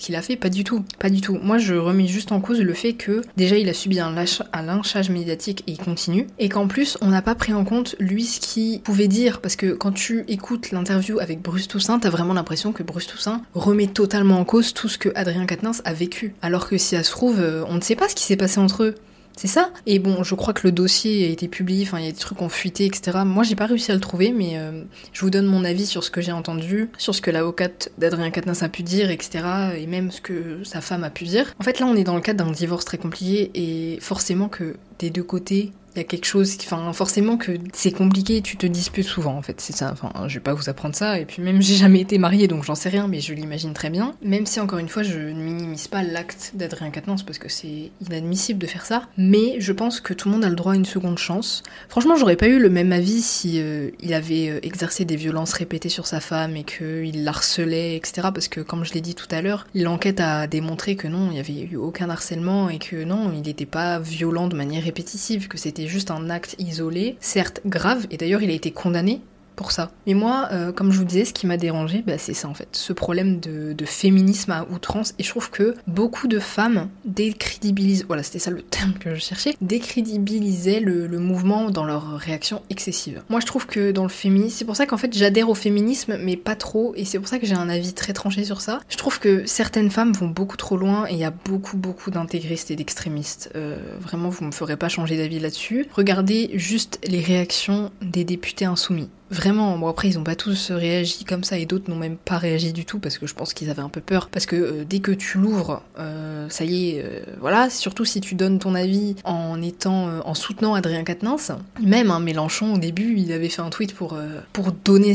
qu'il 0.00 0.16
a 0.16 0.22
fait. 0.22 0.36
Pas 0.36 0.48
du 0.48 0.64
tout. 0.64 0.84
Pas 0.98 1.10
du 1.10 1.20
tout. 1.20 1.38
Moi, 1.42 1.58
je 1.58 1.74
remets 1.74 2.06
juste 2.06 2.32
en 2.32 2.40
cause 2.40 2.60
le 2.60 2.74
fait 2.74 2.92
que, 2.94 3.22
déjà, 3.36 3.56
il 3.56 3.68
a 3.68 3.74
subi 3.74 4.00
un, 4.00 4.12
lâche, 4.12 4.42
un 4.52 4.62
lynchage 4.62 5.10
médiatique 5.10 5.64
et 5.66 5.72
il 5.72 5.78
continue. 5.78 6.26
Et 6.38 6.48
qu'en 6.48 6.68
plus, 6.68 6.96
on 7.00 7.08
n'a 7.08 7.22
pas 7.22 7.34
pris 7.34 7.52
en 7.52 7.64
compte, 7.64 7.96
lui, 7.98 8.24
ce 8.24 8.40
qu'il 8.40 8.80
pouvait 8.80 9.08
dire. 9.08 9.40
Parce 9.40 9.56
que 9.56 9.72
quand 9.72 9.92
tu 9.92 10.24
écoutes 10.28 10.70
l'interview 10.70 11.18
avec 11.18 11.42
Bruce 11.42 11.68
Toussaint, 11.68 11.98
t'as 11.98 12.10
vraiment 12.10 12.34
l'impression 12.34 12.72
que 12.72 12.82
Bruce 12.82 13.06
Toussaint 13.06 13.42
remet 13.54 13.88
totalement 13.88 14.38
en 14.38 14.44
cause 14.44 14.74
tout 14.74 14.88
ce 14.88 14.98
que 14.98 15.08
Adrien 15.14 15.46
Quatennens 15.46 15.82
a 15.84 15.92
vécu. 15.92 16.34
Alors 16.42 16.68
que 16.68 16.78
si 16.78 16.94
ça 16.96 17.02
se 17.02 17.10
trouve, 17.10 17.40
euh, 17.40 17.64
on 17.68 17.74
ne 17.74 17.80
sait 17.80 17.96
pas 17.96 18.08
ce 18.08 18.14
qui 18.14 18.24
s'est 18.24 18.36
passé 18.36 18.60
entre 18.60 18.84
eux. 18.84 18.94
C'est 19.36 19.48
ça. 19.48 19.70
Et 19.84 19.98
bon, 19.98 20.22
je 20.22 20.34
crois 20.34 20.54
que 20.54 20.66
le 20.66 20.72
dossier 20.72 21.26
a 21.26 21.28
été 21.28 21.46
publié, 21.46 21.84
enfin, 21.86 21.98
il 21.98 22.06
y 22.06 22.08
a 22.08 22.12
des 22.12 22.18
trucs 22.18 22.40
ont 22.40 22.48
fuité, 22.48 22.86
etc. 22.86 23.18
Moi, 23.26 23.44
j'ai 23.44 23.54
pas 23.54 23.66
réussi 23.66 23.90
à 23.92 23.94
le 23.94 24.00
trouver, 24.00 24.32
mais 24.32 24.58
euh, 24.58 24.82
je 25.12 25.20
vous 25.20 25.30
donne 25.30 25.46
mon 25.46 25.62
avis 25.62 25.84
sur 25.84 26.02
ce 26.02 26.10
que 26.10 26.22
j'ai 26.22 26.32
entendu, 26.32 26.88
sur 26.96 27.14
ce 27.14 27.20
que 27.20 27.30
l'avocate 27.30 27.92
d'Adrien 27.98 28.30
Quatennens 28.30 28.62
a 28.62 28.70
pu 28.70 28.82
dire, 28.82 29.10
etc. 29.10 29.44
Et 29.76 29.86
même 29.86 30.10
ce 30.10 30.22
que 30.22 30.64
sa 30.64 30.80
femme 30.80 31.04
a 31.04 31.10
pu 31.10 31.24
dire. 31.24 31.54
En 31.60 31.64
fait, 31.64 31.80
là, 31.80 31.86
on 31.86 31.94
est 31.94 32.04
dans 32.04 32.14
le 32.14 32.22
cadre 32.22 32.44
d'un 32.44 32.50
divorce 32.50 32.86
très 32.86 32.98
compliqué, 32.98 33.50
et 33.54 34.00
forcément 34.00 34.48
que 34.48 34.76
des 34.98 35.10
deux 35.10 35.22
côtés, 35.22 35.72
il 35.96 36.00
y 36.00 36.02
a 36.02 36.04
quelque 36.04 36.26
chose 36.26 36.56
qui, 36.56 36.66
enfin, 36.66 36.92
forcément 36.92 37.36
que 37.36 37.52
c'est 37.72 37.90
compliqué, 37.90 38.42
tu 38.42 38.56
te 38.56 38.66
disputes 38.66 39.06
souvent, 39.06 39.36
en 39.36 39.42
fait, 39.42 39.60
c'est 39.60 39.74
ça. 39.74 39.90
Enfin, 39.92 40.28
je 40.28 40.34
vais 40.34 40.40
pas 40.40 40.52
vous 40.52 40.68
apprendre 40.68 40.94
ça, 40.94 41.18
et 41.18 41.24
puis 41.24 41.42
même 41.42 41.62
j'ai 41.62 41.74
jamais 41.74 42.00
été 42.00 42.18
mariée, 42.18 42.48
donc 42.48 42.64
j'en 42.64 42.74
sais 42.74 42.90
rien, 42.90 43.08
mais 43.08 43.20
je 43.20 43.32
l'imagine 43.32 43.72
très 43.72 43.88
bien. 43.90 44.14
Même 44.22 44.46
si, 44.46 44.60
encore 44.60 44.78
une 44.78 44.88
fois, 44.88 45.02
je 45.02 45.18
ne 45.18 45.42
minimise 45.42 45.88
pas 45.88 46.02
l'acte 46.02 46.52
d'Adrien 46.54 46.90
Quatennens, 46.90 47.22
parce 47.22 47.38
que 47.38 47.48
c'est 47.48 47.90
inadmissible 48.06 48.58
de 48.58 48.66
faire 48.66 48.84
ça, 48.84 49.08
mais 49.16 49.56
je 49.58 49.72
pense 49.72 50.00
que 50.00 50.12
tout 50.12 50.28
le 50.28 50.34
monde 50.34 50.44
a 50.44 50.50
le 50.50 50.56
droit 50.56 50.72
à 50.72 50.76
une 50.76 50.84
seconde 50.84 51.18
chance. 51.18 51.62
Franchement, 51.88 52.16
j'aurais 52.16 52.36
pas 52.36 52.48
eu 52.48 52.58
le 52.58 52.68
même 52.68 52.92
avis 52.92 53.22
si 53.22 53.60
euh, 53.60 53.90
il 54.00 54.12
avait 54.12 54.50
euh, 54.50 54.58
exercé 54.62 55.04
des 55.04 55.16
violences 55.16 55.54
répétées 55.54 55.88
sur 55.88 56.06
sa 56.06 56.20
femme 56.20 56.56
et 56.56 56.64
qu'il 56.64 57.24
l'harcelait, 57.24 57.96
etc. 57.96 58.28
Parce 58.34 58.48
que, 58.48 58.60
comme 58.60 58.84
je 58.84 58.92
l'ai 58.92 59.00
dit 59.00 59.14
tout 59.14 59.28
à 59.30 59.40
l'heure, 59.40 59.66
l'enquête 59.74 60.20
a 60.20 60.46
démontré 60.46 60.96
que 60.96 61.08
non, 61.08 61.30
il 61.30 61.36
y 61.36 61.40
avait 61.40 61.68
eu 61.72 61.76
aucun 61.76 62.10
harcèlement 62.10 62.68
et 62.68 62.78
que 62.78 63.04
non, 63.04 63.32
il 63.32 63.42
n'était 63.42 63.66
pas 63.66 63.98
violent 63.98 64.48
de 64.48 64.56
manière 64.56 64.82
répétitive, 64.82 65.48
que 65.48 65.58
c'était 65.58 65.85
juste 65.86 66.10
un 66.10 66.30
acte 66.30 66.56
isolé, 66.58 67.16
certes 67.20 67.60
grave, 67.66 68.06
et 68.10 68.16
d'ailleurs 68.16 68.42
il 68.42 68.50
a 68.50 68.54
été 68.54 68.70
condamné 68.70 69.20
pour 69.56 69.72
ça. 69.72 69.90
Mais 70.06 70.14
moi, 70.14 70.48
euh, 70.52 70.70
comme 70.70 70.92
je 70.92 70.98
vous 70.98 71.04
disais, 71.04 71.24
ce 71.24 71.32
qui 71.32 71.46
m'a 71.46 71.56
dérangé, 71.56 72.04
bah, 72.06 72.18
c'est 72.18 72.34
ça 72.34 72.48
en 72.48 72.54
fait, 72.54 72.68
ce 72.72 72.92
problème 72.92 73.40
de, 73.40 73.74
féminisme 73.86 74.50
à 74.50 74.66
outrance. 74.70 75.14
Et 75.18 75.22
je 75.22 75.30
trouve 75.30 75.50
que 75.50 75.74
beaucoup 75.86 76.26
de 76.26 76.38
femmes 76.38 76.88
décrédibilisent, 77.04 78.04
voilà, 78.06 78.22
c'était 78.22 78.38
ça 78.40 78.50
le 78.50 78.62
terme 78.76 78.94
que 78.94 79.14
je 79.14 79.20
cherchais, 79.20 79.54
décrédibilisaient 79.60 80.80
le, 80.80 81.16
mouvement 81.16 81.70
dans 81.70 81.84
leur 81.84 82.18
réaction 82.18 82.60
excessive. 82.68 83.22
Moi, 83.30 83.40
je 83.40 83.46
trouve 83.46 83.66
que 83.66 83.90
dans 83.90 84.02
le 84.02 84.10
féminisme, 84.10 84.54
c'est 84.58 84.64
pour 84.66 84.76
ça 84.76 84.84
qu'en 84.84 84.98
fait, 84.98 85.16
j'adhère 85.16 85.48
au 85.48 85.54
féminisme, 85.54 86.18
mais 86.20 86.36
pas 86.36 86.56
trop. 86.56 86.92
Et 86.94 87.06
c'est 87.06 87.18
pour 87.18 87.26
ça 87.26 87.38
que 87.38 87.46
j'ai 87.46 87.54
un 87.54 87.70
avis 87.70 87.94
très 87.94 88.12
tranché 88.12 88.44
sur 88.44 88.60
ça. 88.60 88.80
Je 88.88 88.98
trouve 88.98 89.18
que 89.18 89.46
certaines 89.46 89.90
femmes 89.90 90.12
vont 90.12 90.28
beaucoup 90.28 90.58
trop 90.58 90.76
loin 90.76 91.06
et 91.08 91.12
il 91.12 91.18
y 91.18 91.24
a 91.24 91.30
beaucoup, 91.30 91.78
beaucoup 91.78 92.10
d'intégristes 92.10 92.70
et 92.70 92.76
d'extrémistes. 92.76 93.50
Euh, 93.56 93.78
vraiment, 94.00 94.28
vous 94.28 94.44
me 94.44 94.52
ferez 94.52 94.76
pas 94.76 94.90
changer 94.90 95.16
d'avis 95.16 95.38
là-dessus. 95.38 95.86
Regardez 95.94 96.50
juste 96.54 97.00
les 97.06 97.20
réactions 97.20 97.90
des 98.02 98.24
députés 98.24 98.66
insoumis. 98.66 99.08
Vraiment, 99.30 99.76
bon 99.76 99.88
après 99.88 100.08
ils 100.08 100.18
ont 100.18 100.24
pas 100.24 100.36
tous 100.36 100.70
réagi 100.70 101.24
comme 101.24 101.42
ça 101.42 101.58
et 101.58 101.66
d'autres 101.66 101.90
n'ont 101.90 101.96
même 101.96 102.16
pas 102.16 102.38
réagi 102.38 102.72
du 102.72 102.84
tout 102.84 103.00
parce 103.00 103.18
que 103.18 103.26
je 103.26 103.34
pense 103.34 103.54
qu'ils 103.54 103.70
avaient 103.70 103.82
un 103.82 103.88
peu 103.88 104.00
peur 104.00 104.28
parce 104.30 104.46
que 104.46 104.54
euh, 104.54 104.84
dès 104.88 105.00
que 105.00 105.10
tu 105.10 105.38
l'ouvres, 105.38 105.82
euh, 105.98 106.48
ça 106.48 106.64
y 106.64 106.90
est, 106.90 107.04
euh, 107.04 107.20
voilà. 107.40 107.68
Surtout 107.68 108.04
si 108.04 108.20
tu 108.20 108.36
donnes 108.36 108.60
ton 108.60 108.74
avis 108.74 109.16
en 109.24 109.60
étant, 109.62 110.20
en 110.24 110.34
soutenant 110.34 110.74
Adrien 110.74 111.02
Quatennens. 111.02 111.52
Même 111.82 112.10
hein, 112.10 112.20
Mélenchon 112.20 112.74
au 112.74 112.78
début, 112.78 113.16
il 113.16 113.32
avait 113.32 113.48
fait 113.48 113.62
un 113.62 113.70
tweet 113.70 113.94
pour 113.94 114.16
pour 114.52 114.72
donner, 114.72 115.14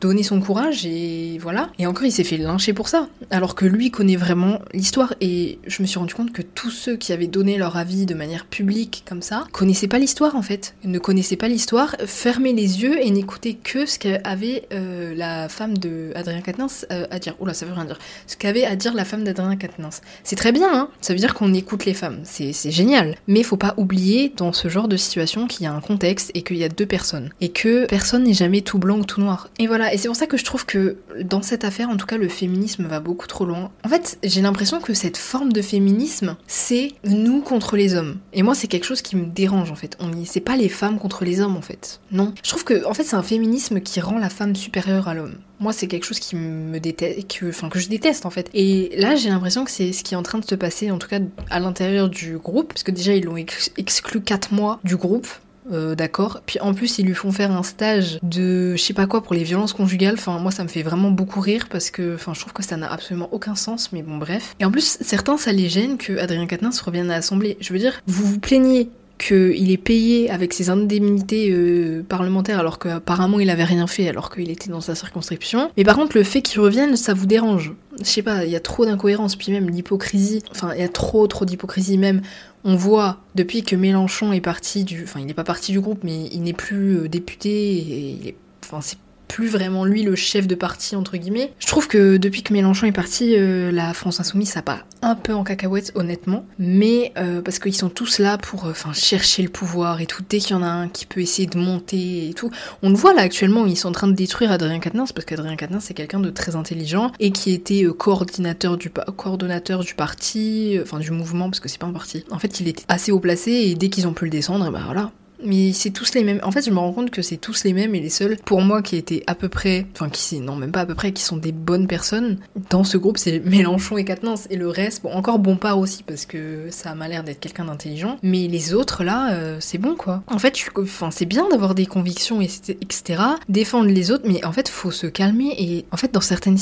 donner 0.00 0.22
son 0.22 0.40
courage 0.40 0.86
et 0.86 1.38
voilà. 1.38 1.70
Et 1.78 1.86
encore 1.86 2.04
il 2.04 2.12
s'est 2.12 2.24
fait 2.24 2.36
lyncher 2.36 2.72
pour 2.72 2.88
ça, 2.88 3.08
alors 3.30 3.54
que 3.54 3.66
lui 3.66 3.90
connaît 3.90 4.16
vraiment 4.16 4.60
l'histoire 4.72 5.14
et 5.20 5.58
je 5.66 5.82
me 5.82 5.86
suis 5.86 5.98
rendu 5.98 6.14
compte 6.14 6.32
que 6.32 6.42
tous 6.42 6.70
ceux 6.70 6.96
qui 6.96 7.12
avaient 7.12 7.26
donné 7.26 7.58
leur 7.58 7.76
avis 7.76 8.06
de 8.06 8.14
manière 8.14 8.46
publique 8.46 9.04
comme 9.08 9.22
ça 9.22 9.44
connaissaient 9.52 9.88
pas 9.88 9.98
l'histoire 9.98 10.36
en 10.36 10.42
fait, 10.42 10.74
ne 10.84 10.98
connaissaient 10.98 11.36
pas 11.36 11.48
l'histoire, 11.48 11.96
fermaient 12.06 12.52
les 12.52 12.82
yeux 12.82 13.04
et 13.04 13.10
n'écoutaient 13.10 13.39
que 13.40 13.86
ce 13.86 13.98
qu'avait 13.98 14.66
euh, 14.72 15.14
la 15.14 15.48
femme 15.48 15.78
de 15.78 16.12
Adrien 16.14 16.40
Quatennens 16.40 16.86
euh, 16.92 17.06
à 17.10 17.18
dire. 17.18 17.34
Oula, 17.40 17.54
ça 17.54 17.66
veut 17.66 17.72
rien 17.72 17.84
dire. 17.84 17.98
Ce 18.26 18.36
qu'avait 18.36 18.64
à 18.64 18.76
dire 18.76 18.94
la 18.94 19.04
femme 19.04 19.24
d'Adrien 19.24 19.56
Quatennens. 19.56 20.02
C'est 20.24 20.36
très 20.36 20.52
bien, 20.52 20.68
hein 20.72 20.90
ça 21.00 21.12
veut 21.12 21.18
dire 21.18 21.34
qu'on 21.34 21.54
écoute 21.54 21.84
les 21.84 21.94
femmes. 21.94 22.20
C'est 22.24 22.52
génial. 22.70 23.16
Mais 23.26 23.42
faut 23.42 23.56
pas 23.56 23.74
oublier 23.76 24.32
dans 24.36 24.52
ce 24.52 24.68
genre 24.68 24.88
de 24.88 24.96
situation 24.96 25.46
qu'il 25.46 25.64
y 25.64 25.66
a 25.66 25.72
un 25.72 25.80
contexte 25.80 26.30
et 26.34 26.42
qu'il 26.42 26.56
y 26.56 26.64
a 26.64 26.68
deux 26.68 26.86
personnes. 26.86 27.30
Et 27.40 27.50
que 27.50 27.86
personne 27.86 28.24
n'est 28.24 28.34
jamais 28.34 28.60
tout 28.60 28.78
blanc 28.78 28.98
ou 28.98 29.04
tout 29.04 29.20
noir. 29.20 29.50
Et 29.58 29.66
voilà, 29.66 29.92
et 29.92 29.98
c'est 29.98 30.08
pour 30.08 30.16
ça 30.16 30.26
que 30.26 30.36
je 30.36 30.44
trouve 30.44 30.66
que 30.66 30.98
dans 31.22 31.42
cette 31.42 31.64
affaire, 31.64 31.88
en 31.88 31.96
tout 31.96 32.06
cas, 32.06 32.16
le 32.16 32.28
féminisme 32.28 32.86
va 32.86 33.00
beaucoup 33.00 33.26
trop 33.26 33.44
loin. 33.44 33.70
En 33.84 33.88
fait, 33.88 34.18
j'ai 34.22 34.42
l'impression 34.42 34.80
que 34.80 34.94
cette 34.94 35.16
forme 35.16 35.52
de 35.52 35.62
féminisme, 35.62 36.36
c'est 36.46 36.92
nous 37.04 37.40
contre 37.40 37.76
les 37.76 37.94
hommes. 37.94 38.18
Et 38.32 38.42
moi, 38.42 38.54
c'est 38.54 38.68
quelque 38.68 38.84
chose 38.84 39.02
qui 39.02 39.16
me 39.16 39.26
dérange 39.26 39.70
en 39.70 39.76
fait. 39.76 39.96
On 40.00 40.10
c'est 40.24 40.40
pas 40.40 40.56
les 40.56 40.68
femmes 40.68 40.98
contre 40.98 41.24
les 41.24 41.40
hommes 41.40 41.56
en 41.56 41.62
fait. 41.62 42.00
Non. 42.12 42.34
Je 42.42 42.50
trouve 42.50 42.64
que 42.64 42.84
en 42.86 42.94
fait, 42.94 43.04
c'est 43.04 43.16
un 43.16 43.22
féminisme 43.30 43.80
qui 43.80 44.00
rend 44.00 44.18
la 44.18 44.28
femme 44.28 44.56
supérieure 44.56 45.06
à 45.06 45.14
l'homme. 45.14 45.36
Moi, 45.60 45.72
c'est 45.72 45.86
quelque 45.86 46.04
chose 46.04 46.18
qui 46.18 46.34
me 46.34 46.80
déteste, 46.80 47.38
que, 47.38 47.48
enfin, 47.48 47.68
que 47.68 47.78
je 47.78 47.88
déteste 47.88 48.26
en 48.26 48.30
fait. 48.30 48.50
Et 48.54 48.90
là, 48.96 49.14
j'ai 49.14 49.28
l'impression 49.28 49.64
que 49.64 49.70
c'est 49.70 49.92
ce 49.92 50.02
qui 50.02 50.14
est 50.14 50.16
en 50.16 50.24
train 50.24 50.40
de 50.40 50.44
se 50.44 50.56
passer, 50.56 50.90
en 50.90 50.98
tout 50.98 51.06
cas 51.06 51.20
à 51.48 51.60
l'intérieur 51.60 52.08
du 52.08 52.38
groupe, 52.38 52.72
parce 52.72 52.82
que 52.82 52.90
déjà 52.90 53.14
ils 53.14 53.24
l'ont 53.24 53.36
exclu 53.36 54.20
4 54.20 54.52
mois 54.52 54.80
du 54.82 54.96
groupe. 54.96 55.28
Euh, 55.70 55.94
d'accord. 55.94 56.40
Puis 56.44 56.58
en 56.58 56.74
plus, 56.74 56.98
ils 56.98 57.06
lui 57.06 57.14
font 57.14 57.30
faire 57.30 57.52
un 57.52 57.62
stage 57.62 58.18
de 58.24 58.74
je 58.74 58.82
sais 58.82 58.94
pas 58.94 59.06
quoi 59.06 59.22
pour 59.22 59.34
les 59.34 59.44
violences 59.44 59.74
conjugales. 59.74 60.14
Enfin, 60.14 60.40
moi, 60.40 60.50
ça 60.50 60.64
me 60.64 60.68
fait 60.68 60.82
vraiment 60.82 61.12
beaucoup 61.12 61.40
rire 61.40 61.68
parce 61.70 61.92
que, 61.92 62.16
enfin, 62.16 62.34
je 62.34 62.40
trouve 62.40 62.52
que 62.52 62.64
ça 62.64 62.76
n'a 62.76 62.90
absolument 62.90 63.28
aucun 63.30 63.54
sens, 63.54 63.92
mais 63.92 64.02
bon, 64.02 64.18
bref. 64.18 64.56
Et 64.58 64.64
en 64.64 64.72
plus, 64.72 64.98
certains, 65.00 65.36
ça 65.36 65.52
les 65.52 65.68
gêne 65.68 65.98
que 65.98 66.18
Adrien 66.18 66.48
Quatennens 66.48 66.80
revienne 66.80 67.10
à 67.12 67.14
l'Assemblée. 67.14 67.56
Je 67.60 67.72
veux 67.72 67.78
dire, 67.78 68.00
vous 68.08 68.26
vous 68.26 68.40
plaignez 68.40 68.90
qu'il 69.20 69.70
est 69.70 69.76
payé 69.76 70.30
avec 70.30 70.54
ses 70.54 70.70
indemnités 70.70 71.50
euh, 71.50 72.02
parlementaires 72.08 72.58
alors 72.58 72.78
qu'apparemment 72.78 73.38
il 73.38 73.50
avait 73.50 73.64
rien 73.64 73.86
fait 73.86 74.08
alors 74.08 74.30
qu'il 74.30 74.50
était 74.50 74.70
dans 74.70 74.80
sa 74.80 74.94
circonscription. 74.94 75.70
Mais 75.76 75.84
par 75.84 75.96
contre 75.96 76.16
le 76.16 76.24
fait 76.24 76.40
qu'il 76.40 76.60
revienne 76.60 76.96
ça 76.96 77.12
vous 77.12 77.26
dérange. 77.26 77.72
Je 77.98 78.04
sais 78.04 78.22
pas, 78.22 78.44
il 78.46 78.50
y 78.50 78.56
a 78.56 78.60
trop 78.60 78.86
d'incohérences 78.86 79.36
puis 79.36 79.52
même 79.52 79.68
l'hypocrisie, 79.68 80.42
enfin 80.50 80.72
il 80.74 80.80
y 80.80 80.84
a 80.84 80.88
trop 80.88 81.26
trop 81.26 81.44
d'hypocrisie 81.44 81.98
même. 81.98 82.22
On 82.64 82.76
voit 82.76 83.18
depuis 83.34 83.62
que 83.62 83.76
Mélenchon 83.76 84.32
est 84.32 84.40
parti 84.40 84.84
du, 84.84 85.04
enfin 85.04 85.20
il 85.20 85.26
n'est 85.26 85.34
pas 85.34 85.44
parti 85.44 85.72
du 85.72 85.80
groupe 85.80 86.00
mais 86.02 86.26
il 86.32 86.42
n'est 86.42 86.54
plus 86.54 86.96
euh, 86.96 87.08
député 87.08 87.50
et 87.50 88.16
il 88.20 88.28
est, 88.28 88.36
enfin 88.64 88.80
c'est 88.80 88.98
plus 89.30 89.48
vraiment 89.48 89.84
lui 89.84 90.02
le 90.02 90.16
chef 90.16 90.48
de 90.48 90.56
parti 90.56 90.96
entre 90.96 91.16
guillemets. 91.16 91.52
Je 91.60 91.66
trouve 91.68 91.86
que 91.86 92.16
depuis 92.16 92.42
que 92.42 92.52
Mélenchon 92.52 92.86
est 92.86 92.92
parti, 92.92 93.36
euh, 93.36 93.70
la 93.70 93.94
France 93.94 94.18
Insoumise 94.18 94.50
ça 94.50 94.62
part 94.62 94.84
un 95.02 95.14
peu 95.14 95.32
en 95.32 95.44
cacahuète 95.44 95.92
honnêtement, 95.94 96.44
mais 96.58 97.12
euh, 97.16 97.40
parce 97.40 97.58
qu'ils 97.58 97.74
sont 97.74 97.88
tous 97.88 98.18
là 98.18 98.36
pour 98.36 98.66
euh, 98.66 98.72
enfin 98.72 98.92
chercher 98.92 99.42
le 99.42 99.48
pouvoir 99.48 100.00
et 100.00 100.06
tout. 100.06 100.22
Dès 100.28 100.38
qu'il 100.38 100.50
y 100.50 100.58
en 100.58 100.62
a 100.62 100.66
un 100.68 100.88
qui 100.88 101.06
peut 101.06 101.20
essayer 101.20 101.46
de 101.46 101.56
monter 101.56 102.28
et 102.28 102.34
tout, 102.34 102.50
on 102.82 102.90
le 102.90 102.96
voit 102.96 103.14
là 103.14 103.22
actuellement, 103.22 103.66
ils 103.66 103.76
sont 103.76 103.88
en 103.88 103.92
train 103.92 104.08
de 104.08 104.14
détruire 104.14 104.50
Adrien 104.50 104.80
Quatennens 104.80 105.12
parce 105.12 105.24
qu'Adrien 105.24 105.54
Quatennens 105.54 105.84
c'est 105.84 105.94
quelqu'un 105.94 106.20
de 106.20 106.30
très 106.30 106.56
intelligent 106.56 107.12
et 107.20 107.30
qui 107.30 107.52
était 107.52 107.84
coordinateur 107.96 108.76
du 108.76 108.90
coordonnateur 108.90 109.84
du 109.84 109.94
parti, 109.94 110.76
enfin 110.82 110.98
du 110.98 111.12
mouvement 111.12 111.48
parce 111.48 111.60
que 111.60 111.68
c'est 111.68 111.78
pas 111.78 111.86
un 111.86 111.92
parti. 111.92 112.24
En 112.30 112.40
fait, 112.40 112.60
il 112.60 112.66
était 112.66 112.84
assez 112.88 113.12
haut 113.12 113.20
placé 113.20 113.52
et 113.52 113.74
dès 113.76 113.90
qu'ils 113.90 114.08
ont 114.08 114.12
pu 114.12 114.24
le 114.24 114.30
descendre, 114.30 114.66
et 114.66 114.70
ben 114.70 114.82
voilà, 114.84 115.12
mais 115.44 115.72
c'est 115.72 115.90
tous 115.90 116.14
les 116.14 116.24
mêmes. 116.24 116.40
En 116.42 116.50
fait, 116.50 116.64
je 116.64 116.70
me 116.70 116.78
rends 116.78 116.92
compte 116.92 117.10
que 117.10 117.22
c'est 117.22 117.36
tous 117.36 117.64
les 117.64 117.72
mêmes 117.72 117.94
et 117.94 118.00
les 118.00 118.10
seuls, 118.10 118.36
pour 118.44 118.60
moi, 118.60 118.82
qui 118.82 118.96
étaient 118.96 119.22
à 119.26 119.34
peu 119.34 119.48
près, 119.48 119.86
enfin, 119.94 120.08
qui, 120.08 120.40
non, 120.40 120.56
même 120.56 120.72
pas 120.72 120.80
à 120.80 120.86
peu 120.86 120.94
près, 120.94 121.12
qui 121.12 121.22
sont 121.22 121.36
des 121.36 121.52
bonnes 121.52 121.86
personnes 121.86 122.38
dans 122.70 122.84
ce 122.84 122.96
groupe, 122.96 123.18
c'est 123.18 123.40
Mélenchon 123.40 123.98
et 123.98 124.04
Quatennens. 124.04 124.46
Et 124.50 124.56
le 124.56 124.68
reste, 124.68 125.02
bon, 125.02 125.12
encore 125.12 125.38
Bompard 125.38 125.78
aussi, 125.78 126.02
parce 126.02 126.26
que 126.26 126.66
ça 126.70 126.94
m'a 126.94 127.08
l'air 127.08 127.24
d'être 127.24 127.40
quelqu'un 127.40 127.64
d'intelligent. 127.64 128.18
Mais 128.22 128.48
les 128.48 128.74
autres, 128.74 129.04
là, 129.04 129.32
euh, 129.32 129.56
c'est 129.60 129.78
bon, 129.78 129.94
quoi. 129.94 130.22
En 130.26 130.38
fait, 130.38 130.56
enfin, 130.76 131.10
c'est 131.10 131.26
bien 131.26 131.48
d'avoir 131.48 131.74
des 131.74 131.86
convictions, 131.86 132.40
etc. 132.40 133.22
Défendre 133.48 133.88
les 133.90 134.10
autres, 134.10 134.24
mais 134.26 134.44
en 134.44 134.52
fait, 134.52 134.68
faut 134.68 134.90
se 134.90 135.06
calmer. 135.06 135.54
Et 135.58 135.84
en 135.92 135.96
fait, 135.96 136.12
dans 136.12 136.20
certaines 136.20 136.58